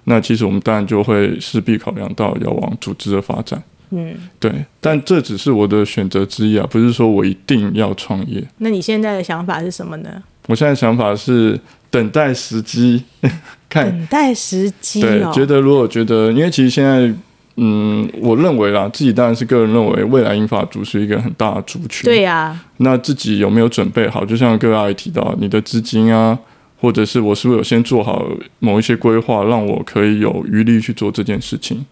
[0.05, 3.61] 那其实我们当然就会势必考量到要往组织的发展。
[3.91, 8.43] 嗯，对，但这只是我的选择之一啊，不是说我一定要创业。
[8.59, 10.09] 那你现在的想法是什么呢？
[10.47, 11.59] 我现在想法是
[11.89, 13.03] 等待时机，
[13.69, 15.31] 看等待时机哦。
[15.31, 17.13] 对，觉得如果觉得，因为其实现在。
[17.57, 22.05] 嗯，我认为啦，自己当然是个人认为，未来英法族是一个很大的族群。
[22.05, 24.23] 对呀、啊，那自己有没有准备好？
[24.23, 26.39] 就像各位阿姨提到，你的资金啊，
[26.81, 28.27] 或者是我是不是有先做好
[28.59, 31.85] 某一些规划，让我可以有余力去做这件事情？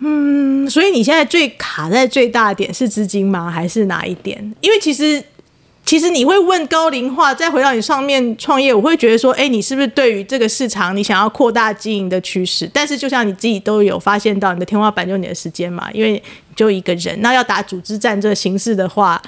[0.00, 3.48] 嗯，所以你现在最卡在最大的点是资金吗？
[3.50, 4.54] 还是哪一点？
[4.62, 5.22] 因为其实。
[5.84, 12.70] 其实你会问高龄化，再回到你上面创业，我会觉得说，哎，你是不是对于这个市场，你想要扩大经营的趋势？
[12.74, 16.22] 但是就像你自己都有发现到，你的天花板就你的时间嘛，因为
[16.54, 19.18] 就一个人，那要打组织战这形式的话，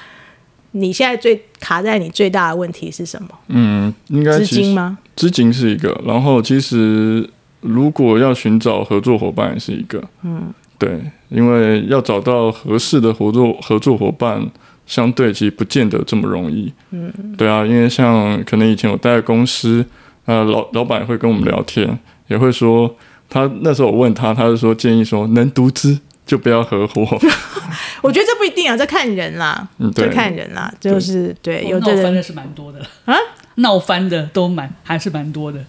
[0.71, 3.29] 你现在最卡在你最大的问题是什么？
[3.47, 4.97] 嗯，应该资金吗？
[5.15, 7.29] 资金是一个，然后其实
[7.61, 14.49] 如果要寻找合作伙伴也是一个，嗯，对，因为要找到合适的合作合作伙伴。
[14.87, 19.85] 相对其实不见得这么容易，嗯，对啊，因为像可能以前我待在公司，
[20.25, 22.93] 呃，老老板会跟我们聊天，也会说
[23.29, 27.05] 他那时候我问他，他就说建议说能独资就不要合伙。
[28.01, 33.15] 我觉得这不一定啊，这看人啦，嗯，对，这看人啦，就是对，有的人闹翻的是蛮多的啊，
[33.55, 35.63] 闹翻的都蛮还是蛮多的。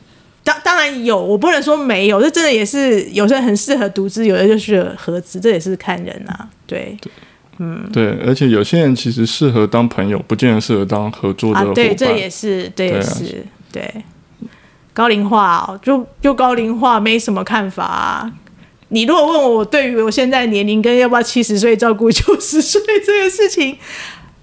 [0.45, 6.97] 当当然有，我不能说没有，这真的也是有些人很适合独资，有的就是合资，这也是看人啊，对。
[7.01, 7.13] 对
[7.59, 11.71] 嗯，对，而且有些人其实适合当朋友，不见得适合当合作的伙伴。
[11.71, 14.03] 啊，对，这也是，这也是，对。
[14.95, 18.33] 高龄化、哦，就就高龄化，没什么看法啊。
[18.93, 23.77] 你如果问我，对于我现在年龄跟要不要七十岁照顾九十岁这个事情，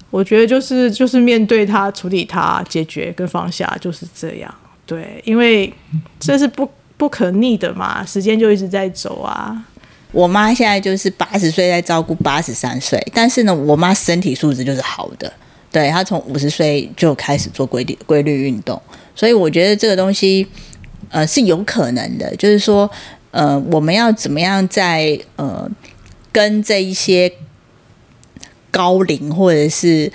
[0.10, 4.54] 我觉得就是就是面对它、处理它、解决跟放下，就是这样。
[4.88, 5.72] 对，因为
[6.20, 9.64] 这是不不可逆的嘛，时间就一直在走啊。
[10.12, 15.32] 我妈现在就是八十岁在照顾八十三岁，但是呢，我妈身体素质就是好的，
[15.72, 18.82] 对，她从五十岁就开始做规律规律运动，
[19.14, 20.48] 所以我觉得这个东西
[21.10, 22.90] 呃是有可能的，就是说
[23.32, 25.70] 呃我们要怎么样在呃
[26.32, 27.32] 跟这一些
[28.72, 30.12] 高龄或者是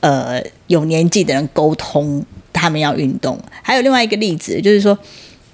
[0.00, 3.38] 呃有年纪的人沟通，他们要运动。
[3.62, 4.98] 还有另外一个例子就是说。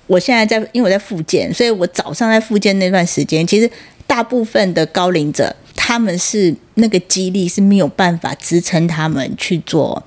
[0.06, 3.68] 我现在在，因为我在复健，所以我早上在复健那段时间，其实
[4.06, 10.02] 大部分的高龄者，他们是那个肌力是没有办法支撑他们去做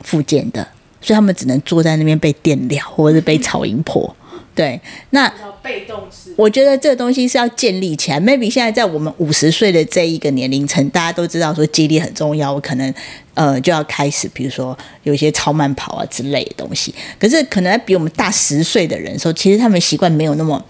[0.00, 0.66] 复健的，
[1.02, 4.16] 所以他们只能坐在那边被电疗，或者是被超音破。
[4.54, 4.78] 对，
[5.10, 8.20] 那被动式，我觉得这个东西是要建立起来。
[8.20, 12.92] Maybe 现在在我们五十岁的这一个年龄层，大家都知道说肌力很重要，我可能
[13.32, 16.94] 呃就要开始，比如说有一些超慢跑啊之类的东西。
[17.18, 20.62] 可是可能比我们大十岁的人说，其实他们习惯没有那么，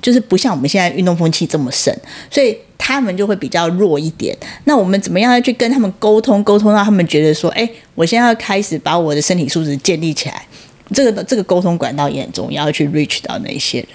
[0.00, 1.94] 就是不像我们现在运动风气这么盛，
[2.30, 4.34] 所以他们就会比较弱一点。
[4.64, 10.46] 那我们怎么样要去跟他们沟通，沟通让他们觉得说，哎，我现在要开始把我的身体素质建立起来。
[10.94, 13.88] 这个这个沟通管道也很重要，要去 reach 到那些人。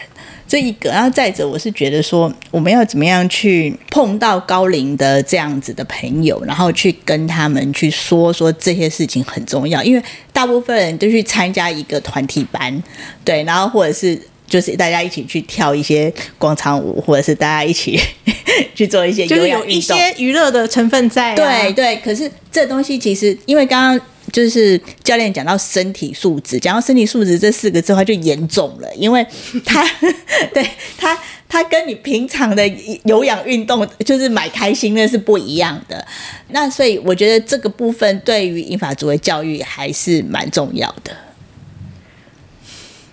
[0.48, 12.84] 这一个，然后再者，我是觉得说，我们要怎么样去碰到高龄的这样子的朋友，然后去跟他们去说说这些事情很重要，因为大部分人都去参加一个团体班，
[13.24, 17.98] 对，然后或者是就是大家一起去跳一些广场舞，或者是大家一起
[18.76, 21.36] 去做一些就是有一些娱乐的成分在啊。
[21.38, 24.08] 对对，可是这东西其实因为刚刚。
[24.32, 29.26] 就是教练讲到身体素质，讲到身体素质这四个字的话就严重了，因为
[29.66, 29.86] 他
[30.54, 30.66] 对
[30.98, 31.18] 他
[31.50, 32.68] 他跟你平常的
[33.04, 36.06] 有氧运动就是买开心的是不一样的。
[36.50, 41.12] 那所以我觉得这个部分对于英法族的教育还是蛮重要的。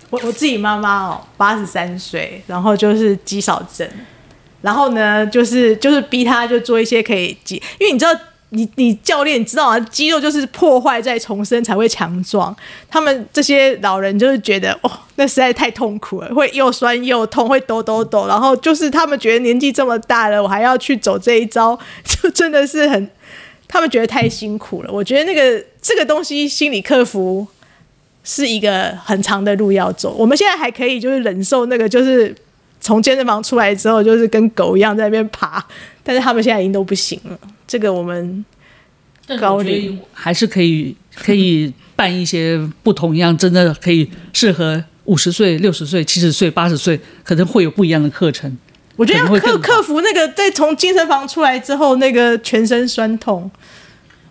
[0.09, 3.87] 我我自己妈妈哦，八十三岁，然后就是肌少症，
[4.61, 8.11] 然后呢就是就是逼他就做一些可以肌，因为你知道。
[8.51, 9.79] 你你教练知道啊？
[9.79, 12.55] 肌肉就是破坏再重生才会强壮。
[12.89, 18.27] 他们这些老人就是觉得哦，那实在太痛苦了，会又酸又痛，会抖抖抖。
[18.27, 23.09] 然后就是他们觉得年纪这么大了，我还要去走这一招，就真的是很，
[23.67, 24.91] 他们觉得太辛苦了。
[24.91, 27.45] 我觉得那个这个东西心理克服
[28.23, 30.15] 是一个很长的路要走。
[30.17, 32.35] 我们现在还可以就是忍受那个，就是
[32.81, 35.63] 从健身房出来之后就是跟狗一样在那边爬，
[36.03, 37.39] 但是他们现在已经都不行了。
[37.67, 38.43] 这个我们
[39.39, 48.57] 高龄还是可以可以办一些不同样，真的可以适合五十岁、六十岁、七十岁、八十岁，可能会有不一样的课程。
[48.95, 53.49] 我觉得要克克服那个在从健身房出来之后那个全身酸痛。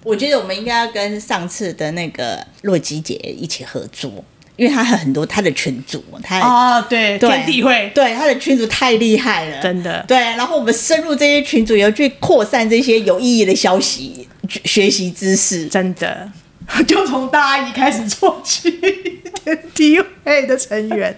[0.04, 4.24] 我觉得我们应该要跟上次的那个洛基姐一起合作。
[4.58, 10.18] 因为他很多他的群主，他哦对，对天地会，对他的群主太厉害了，真的对。
[10.18, 14.26] 然后我们深入这些群主，要去扩散这些有意义的消息，
[14.64, 16.28] 学习知识，真的
[16.88, 18.68] 就从大阿姨开始做起。
[19.44, 21.16] 天地会的成员，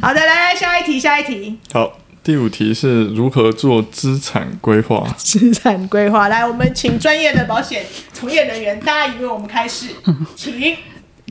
[0.00, 1.58] 好的，来来下一题，下一题。
[1.74, 5.06] 好，第五题是如何做资产规划？
[5.18, 9.88] 资产规划，来，我们请专业的保险从业人员大阿姨为我们开始，
[10.34, 10.74] 请。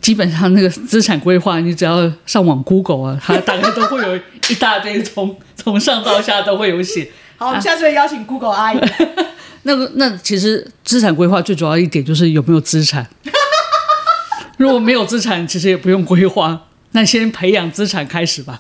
[0.02, 4.16] 基本上那个资产规划，你只要上网 Google 啊，它大概都会有
[4.50, 7.10] 一大堆，从 从上到下都会有写。
[7.38, 8.80] 好，我们下次会邀请 Google 阿姨。
[9.64, 13.06] 那个，那其实资产规划最主要一点就是有没有资产。
[14.58, 16.62] 如果没有资产，其实也不用规划。
[16.92, 18.60] 那先培养资产开始吧。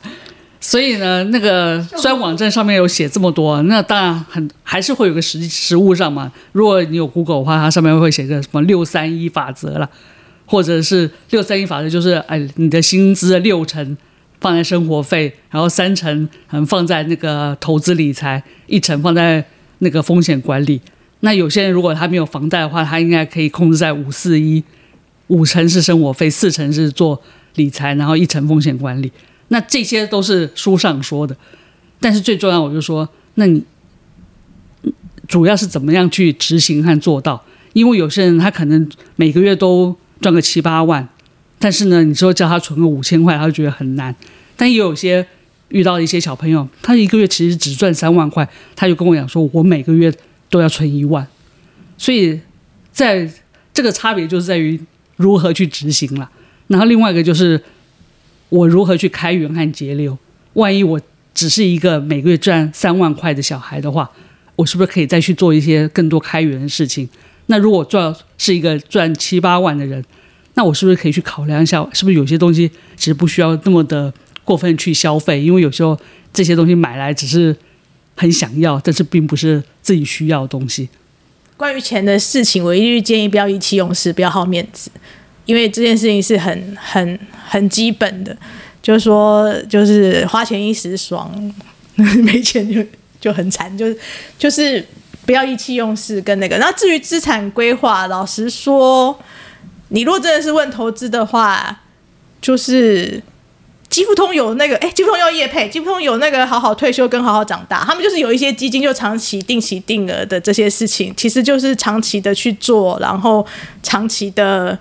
[0.59, 6.31] 所以呢，那个虽然网站上面有写这么多，那当然很还是会有个实实物上嘛。
[6.51, 9.89] 如果你有 Google 的话，它上面会写个什么六三一法则了。
[10.47, 13.95] 或者是六三一法则，就是哎，你的薪资六成
[14.41, 19.45] 放在生活费，然后三成嗯放在那个投资理财，一成放在
[19.79, 20.81] 那个风险管理。
[21.19, 24.63] 那有些人如果他没有房贷的话，他应该可以控制在五四一，
[25.27, 27.21] 五成是生活费，四成是做
[27.55, 29.11] 理财，然后一成风险管理。
[29.49, 31.35] 那这些都是书上说的，
[31.99, 33.63] 但是最重要，我就说，那你
[35.27, 37.43] 主要是怎么样去执行和做到？
[37.73, 41.07] 因为有些人他可能每个月都赚个七八万，
[41.59, 44.15] 但是呢，你说叫他存个五千块，他就觉得很难。
[44.55, 45.25] 但也有些
[45.69, 50.13] 遇到一些小朋友，他一个月其实只赚三万块，他就跟我讲说，我每个月
[50.49, 51.27] 都要存一万。
[51.97, 52.39] 所以
[52.91, 53.29] 在
[53.73, 54.79] 这个差别就是在于
[55.15, 56.29] 如何去执行了。
[56.67, 57.61] 然后另外一个就是
[58.49, 60.17] 我如何去开源和节流。
[60.53, 60.99] 万一我
[61.33, 64.09] 只是一个每个月赚三万块的小孩的话，
[64.55, 67.07] 我是不是可以再去做一些更多开源的事情？
[67.47, 70.03] 那如果赚是一个赚七八万的人，
[70.53, 75.41] 那我是不是可以去考量一下，是不是有些东西其实不需要那么的过分去消费？
[75.41, 75.99] 因为有时候
[76.33, 77.55] 这些东西买来只是
[78.15, 80.89] 很想要，但是并不是自己需要的东西。
[81.55, 84.91] 关于钱的事情，我一律建议不要意气用事，不要好面子，
[85.45, 88.35] 因为这件事情是很很很基本的。
[88.79, 91.53] 就是说，就是花钱一时爽，
[92.23, 92.81] 没钱就
[93.19, 93.75] 就很惨。
[93.77, 93.97] 就是
[94.37, 94.85] 就是
[95.27, 96.57] 不要意气用事跟那个。
[96.57, 99.19] 那至于资产规划，老实说，
[99.89, 101.81] 你如果真的是问投资的话，
[102.41, 103.21] 就是
[103.89, 113.45] 基富通有那个，哎，基富通要业配，基富通有那个好好退休跟好好长大，他们就是有一些基金，就长期定期定额的这些事情，其实就是长期的去做，然后
[113.83, 114.79] 长期的。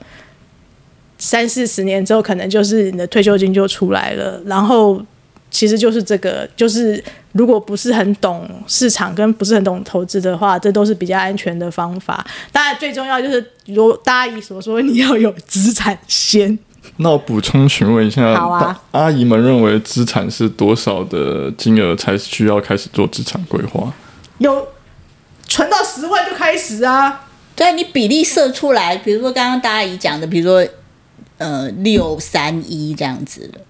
[1.18, 4.38] 三四十年之后，可能就是你的退休金就出来了。
[4.44, 5.02] 然后，
[5.56, 7.02] 其实就是这个，就是
[7.32, 12.22] 如果不是很懂市场跟不是很懂投资的话，这都是比较安全的方法。
[12.52, 16.58] 当然，最重要就是如大阿姨所说，你要有资产先。
[16.98, 23.90] 那我补充询问一下，好啊，阿姨们认为资产是多少的金额才需要开始做资产规划？
[24.36, 24.68] 有
[25.48, 27.24] 存到十万就开始啊。
[27.54, 30.68] 对，你比例设出来，比如说刚刚大阿姨讲的，比如说。
[31.38, 33.60] 呃，六三一这样子的，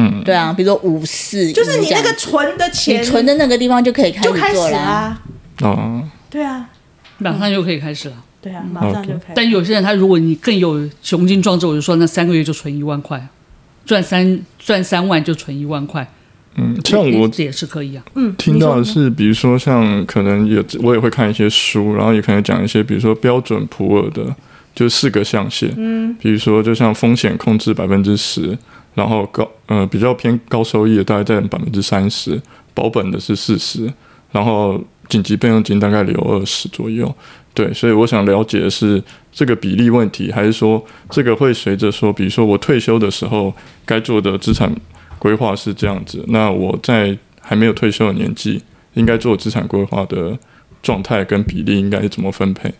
[0.00, 5.20] 嗯，对啊，比如说五四，就是你那个存的钱，你存的那个地方就可以开始做了啊。
[5.60, 6.70] 哦，对啊，
[7.18, 8.14] 马上就可以开始了。
[8.40, 9.34] 对啊，马上就可以。
[9.34, 13.26] 但有些人他如果你更有雄心壮志，我就说那三个月就存一万块，
[13.84, 16.08] 赚三赚三万就存一万块。
[16.54, 18.04] 嗯，像我这也是可以啊。
[18.14, 24.34] 嗯，听到的是，比如说像可能也我也会看一些书，然后也可能讲一些，比如说标准普尔的。
[24.74, 28.56] 就四个象限，嗯，比如说，就像风险控制百分之十，
[28.94, 32.40] 然后高呃比较偏高收益的大概在百分之三十，
[32.74, 33.92] 保本的是四十，
[34.32, 37.14] 然后紧急备用金大概留二十左右，
[37.54, 43.52] 对，所以我想了解的是这个比例问题，还是说这个会随着说，比如说我退休的时候
[43.86, 44.72] 该做的资产
[45.18, 48.62] 规划是这样子，那我在还没有退休的年纪
[48.94, 50.38] 应该做资产规划的
[50.82, 52.72] 状态跟比例应该是怎么分配？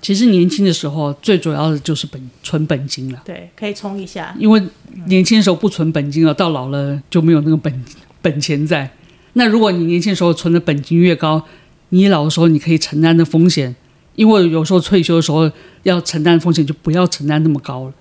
[0.00, 3.20] 其实年轻的时候，最主要的就是本存本金了。
[3.24, 4.34] 对，可以冲一下。
[4.38, 4.62] 因为
[5.06, 7.84] 年轻的时候不存本金了，到老了就没有那个本
[8.22, 8.90] 本钱在。
[9.34, 11.42] 那如果你年轻的时候存的本金越高，
[11.90, 13.74] 你老的时候你可以承担的风险，
[14.14, 15.50] 因为有时候退休的时候
[15.82, 17.92] 要承担的风险就不要承担那么高了。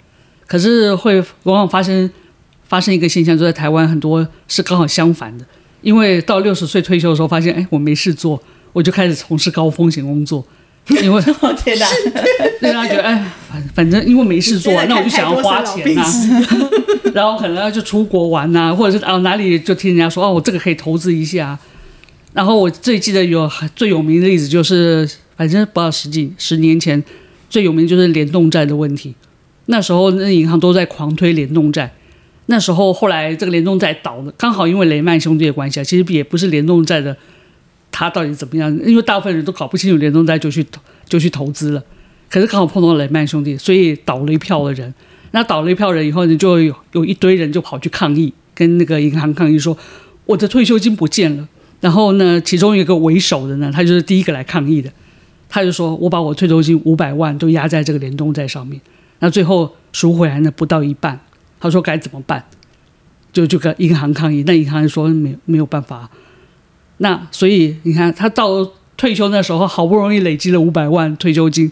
[0.45, 2.09] 可是会往往发生
[2.63, 5.45] 发生一个现象，就在台湾很多是刚好相反的，
[5.81, 8.41] 因为到六十岁退休的时候发现，哎，我没事做，
[8.73, 10.45] 我就开始从事高风险工作。
[10.89, 11.21] 因为
[11.63, 11.85] 天哪，
[12.61, 16.13] 对他觉得哎，反反正因为没事做，那我就想要花钱呐、啊，
[17.13, 21.57] 然后可能要去出国玩呐、啊，或者是啊哪里就听人家说哦，我这个可以投资一下。
[22.33, 27.03] 然后我最记得有最有名的例子就是，反正不知道十几十年前
[27.49, 29.15] 最有名就是联动债的问题。
[29.65, 31.91] 那时候那银行都在狂推联动债，
[32.45, 37.17] 那时候后来这个联动债倒了，刚好因为雷曼兄弟的关系啊，其实也不是联动债的。
[37.99, 38.71] 他到底怎么样？
[38.85, 40.79] 因为大部分人都搞不清楚联动债，就去投
[41.09, 41.83] 就去投资了。
[42.29, 44.93] 可是刚好碰到雷曼兄弟，所以倒了一票的人。
[45.31, 49.75] 那倒了一票人以后呢，就有有一堆人就跑去抗议，跟那个银行抗议说
[50.27, 51.49] ：“我的退休金不见了。”
[51.81, 54.91] 然后呢，其中一个为首的呢，他就是第一个来抗议的。
[55.49, 58.79] 他就说：“我把我退休金五百万都压在这个联动债上面，
[59.21, 61.19] 那最后赎回来呢不到一半。”
[61.59, 62.45] 他说：“该怎么办？”
[63.33, 66.07] 就就跟银行抗议，那银行说没没有办法。
[66.97, 71.71] 那所以你看，他到退休那时候，好不容易累积了五百万退休金，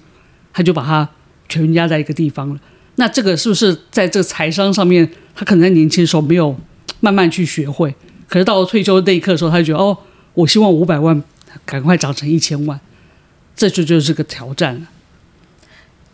[0.53, 1.09] 他就把它
[1.49, 2.59] 全压在一个地方了。
[2.95, 6.55] 那这个是不是在这个财商上面，他可能在年轻的时候没有
[6.99, 7.93] 慢慢去学会？
[8.30, 9.97] 可是到了退休那一刻的时候，他就觉得哦，
[10.34, 11.23] 我希望五百万
[11.65, 12.80] 赶快涨成一千万，
[13.55, 14.88] 这就就是个挑战了。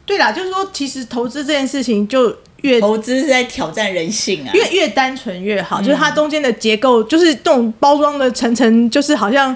[0.05, 2.37] 对啦，就是说，其实投资这件事情就。
[2.61, 9.55] 越投资是在挑战人性啊，越越单纯越好，嗯、就是它中间的结构，就是这种包装的层层，就是好像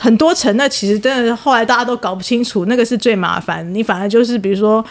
[0.00, 0.54] 很多层。
[0.56, 3.74] 那其实真的后来大家都搞不清楚，那个是最麻烦。
[3.74, 4.84] 你反而就是比如说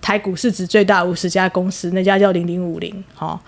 [0.00, 3.38] 台股市值最大五十家公司，那家叫零零五零，哈，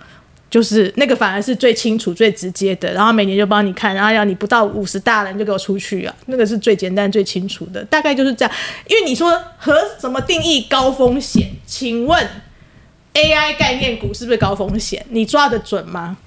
[0.49, 2.91] 就是那个反而是最清楚、最直接的。
[2.93, 7.83] 然后每年就帮你看，然后要你不到五十大人就给我出去啊，那个是最简单、最清楚的。
[7.85, 8.53] 大概就是这样。
[8.87, 11.49] 因为你说和什么定义高风险？
[11.65, 12.27] 请问
[13.13, 15.05] ？AI 概念股是不是高风险？
[15.09, 16.17] 你抓得准吗？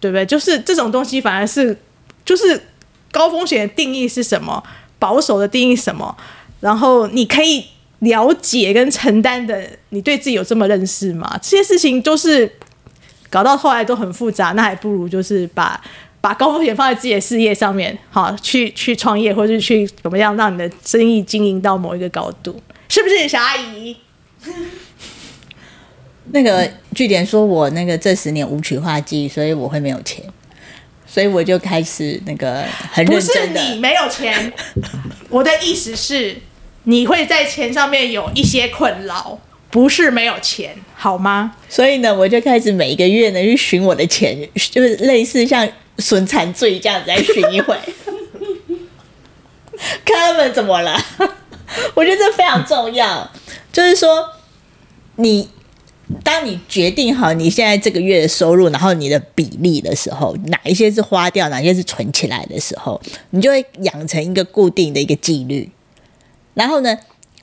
[0.00, 0.26] 对不对？
[0.26, 1.76] 就是这种东西，反而是
[2.24, 2.68] 就是
[3.10, 4.62] 高风险的定义是什么？
[4.98, 6.16] 保守的定义是什么？
[6.60, 7.64] 然后你可以
[8.00, 11.38] 了解跟承担的，你对自己有这么认识吗？
[11.42, 12.50] 这些事情都是
[13.30, 15.80] 搞到后来都很复杂，那还不如就是把
[16.20, 23.96] 把高风险放在自己的事业上面，好，去去创业，或者是去怎么样让你的生意经营到某一个高度，是不是，小阿姨？
[26.34, 30.20] 那个据点说我那个这十年无取化剂，所以我会没有钱，
[31.06, 33.60] 所以我就开始那个很认真的。
[33.60, 34.52] 不是你没有钱，
[35.30, 36.36] 我的意思是
[36.82, 39.38] 你会在钱上面有一些困扰。
[39.70, 41.56] 不是没有钱，好吗？
[41.68, 45.68] 所以呢，我就开始每一个月呢去寻我的钱，就是类似像
[45.98, 47.76] 损残罪这样子来寻一回，
[50.06, 50.96] 看他们怎么了。
[51.94, 53.28] 我觉得这非常重要，
[53.72, 54.28] 就是说，
[55.16, 55.48] 你
[56.22, 63.00] 当你决定好你现在这个月的收入，然后你的比例的时候，哪一些是花掉，哪一些是存起来的时候，
[63.30, 65.70] 你就会养成一个固定的一个纪律。
[66.54, 66.98] 然后呢，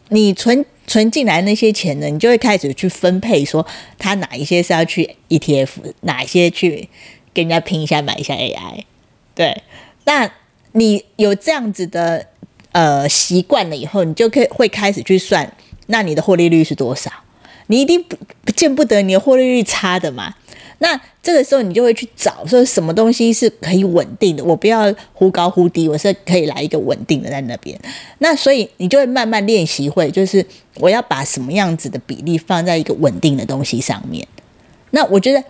[0.10, 0.66] 你存。
[0.88, 3.66] 存进来那些钱呢，你就会开始去分配，说
[3.98, 5.70] 他哪一些是要去 ETF，
[6.02, 6.90] 哪一些去
[7.34, 8.84] 跟人家拼一下买一下 AI。
[9.34, 9.64] 对，
[10.04, 10.30] 那
[10.74, 12.28] 你有这样子的
[12.74, 15.56] 呃习惯了以后，你就可以会开始去算，
[15.86, 17.10] 那你的获利率是多少？
[17.72, 20.36] 你一定不见不得你的获利率差的嘛。
[20.80, 27.80] 那这个时候你就会去找说什么东西是可以稳定的，我不要忽高忽低，我是可以来一个稳定的在那边。
[28.18, 30.46] 那所以你就会慢慢练习会，就是
[30.76, 34.28] 我要把什么样子的比例放在一个稳定的东西上面。
[34.90, 35.42] 那我觉得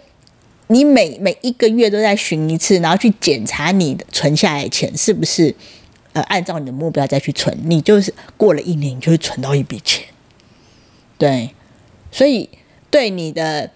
[0.68, 5.56] 你每每一个月都在寻一次，然后去检查你的存下来的钱是不是
[6.12, 10.04] 呃按照你的目标再去存，你就是过了一年，你就会存到一笔钱。
[11.18, 11.52] 对，
[12.12, 12.50] 所以
[12.90, 13.70] 对你的。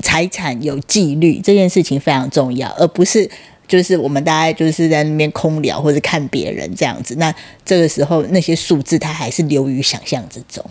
[0.00, 3.28] 财产有纪律这件事情非常重要，而不是
[3.66, 7.16] 就是我们大家就是在那边空聊或者看别人这样子。
[7.16, 7.34] 那
[7.64, 10.64] 这个时候那些数字它还是流于想象之中。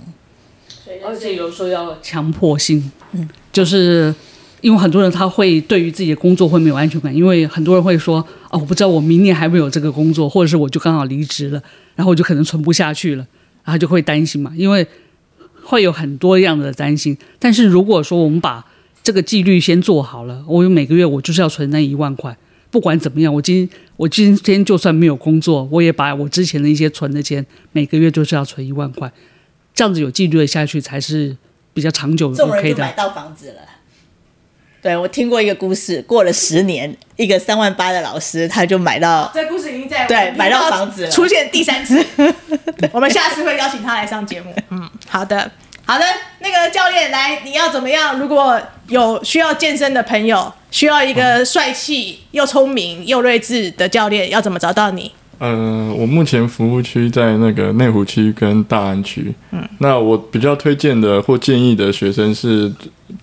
[1.06, 4.16] 而且有时候要强迫性，嗯，就是
[4.62, 11.62] 因为很多人他会对于自己的工作会没有安全感，因为很多人会说哦，我不知道我明年还没有这个工作，或者是我就刚好离职了，
[11.96, 13.28] 然后我就可能存不下去了，
[13.66, 14.88] 然后就会担心嘛，因为
[15.68, 17.18] 会有很多样的担心。
[17.38, 18.66] 但是如果说我们把
[19.04, 22.36] 这个纪律先做好了，我每个月我就是要存那一万块，
[22.72, 29.12] 不管怎么样，我今我今天就算没有工作，我也把我之前的一些存的钱，每个月就是要存一万块，
[29.74, 31.36] 这样子有纪律的下去才是
[31.74, 32.38] 比较长久的。
[32.38, 33.62] 众人就买到房子了。
[34.80, 39.67] 对，我听过一个故事，过了十年，一个三万八的老师他就买到，这故事
[40.08, 42.04] 对买到房子，出现第三次，
[42.92, 44.54] 我们下次会邀请他来上节目。
[44.70, 45.50] 嗯，好的。
[45.86, 46.04] 好的，
[46.40, 48.20] 那个教练来，你要怎么样？
[48.20, 55.10] 如果有需要健身的朋友，需要一个帅气又聪明又睿智的教练，要怎么找到你？
[55.40, 59.34] 呃，我目前服务区在那个内湖区跟大安区。
[59.52, 62.70] 嗯，那我比较推荐的或建议的学生是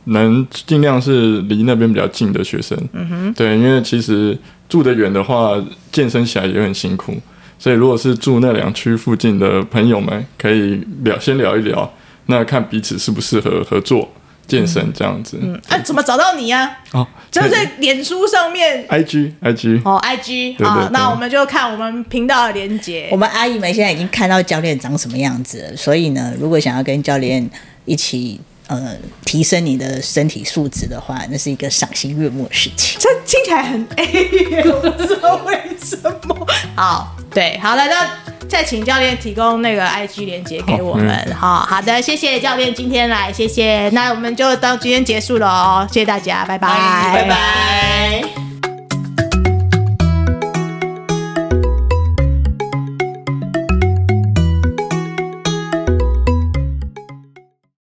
[0.04, 2.78] 能尽量是离那边比较近的学生。
[2.94, 5.54] 嗯哼，对，因为其实住得远的话，
[5.92, 7.14] 健身起来也很辛苦。
[7.58, 11.90] 所以如果是住那两区附近的朋友们，可以聊先聊一聊。
[12.26, 14.10] 那看彼此适不适合合作
[14.46, 15.38] 健身这样子。
[15.40, 16.78] 嗯，啊，怎么找到你呀？
[16.92, 18.84] 哦，就是在脸书上面。
[18.88, 23.08] I G I G 哦，I G 好，那我们就看我们频道的连接。
[23.10, 27.48] 我们阿姨们现在已经看到教练长什么样子了，所以呢，如果想要跟教练
[27.84, 32.98] 一起呃提升你的身体素质的话，那是一个赏心悦目的事情。
[33.00, 36.46] 这听起来很 A，，我不知道为什么。
[36.74, 38.10] 好，对，好了，那。
[38.46, 46.68] 再请教练提供那个 IG 连接给我们，好、哦嗯，好的，谢谢教练今天来，谢谢，那我们就到今天结束了哦，谢谢大家，拜拜，
[47.14, 48.53] 拜拜。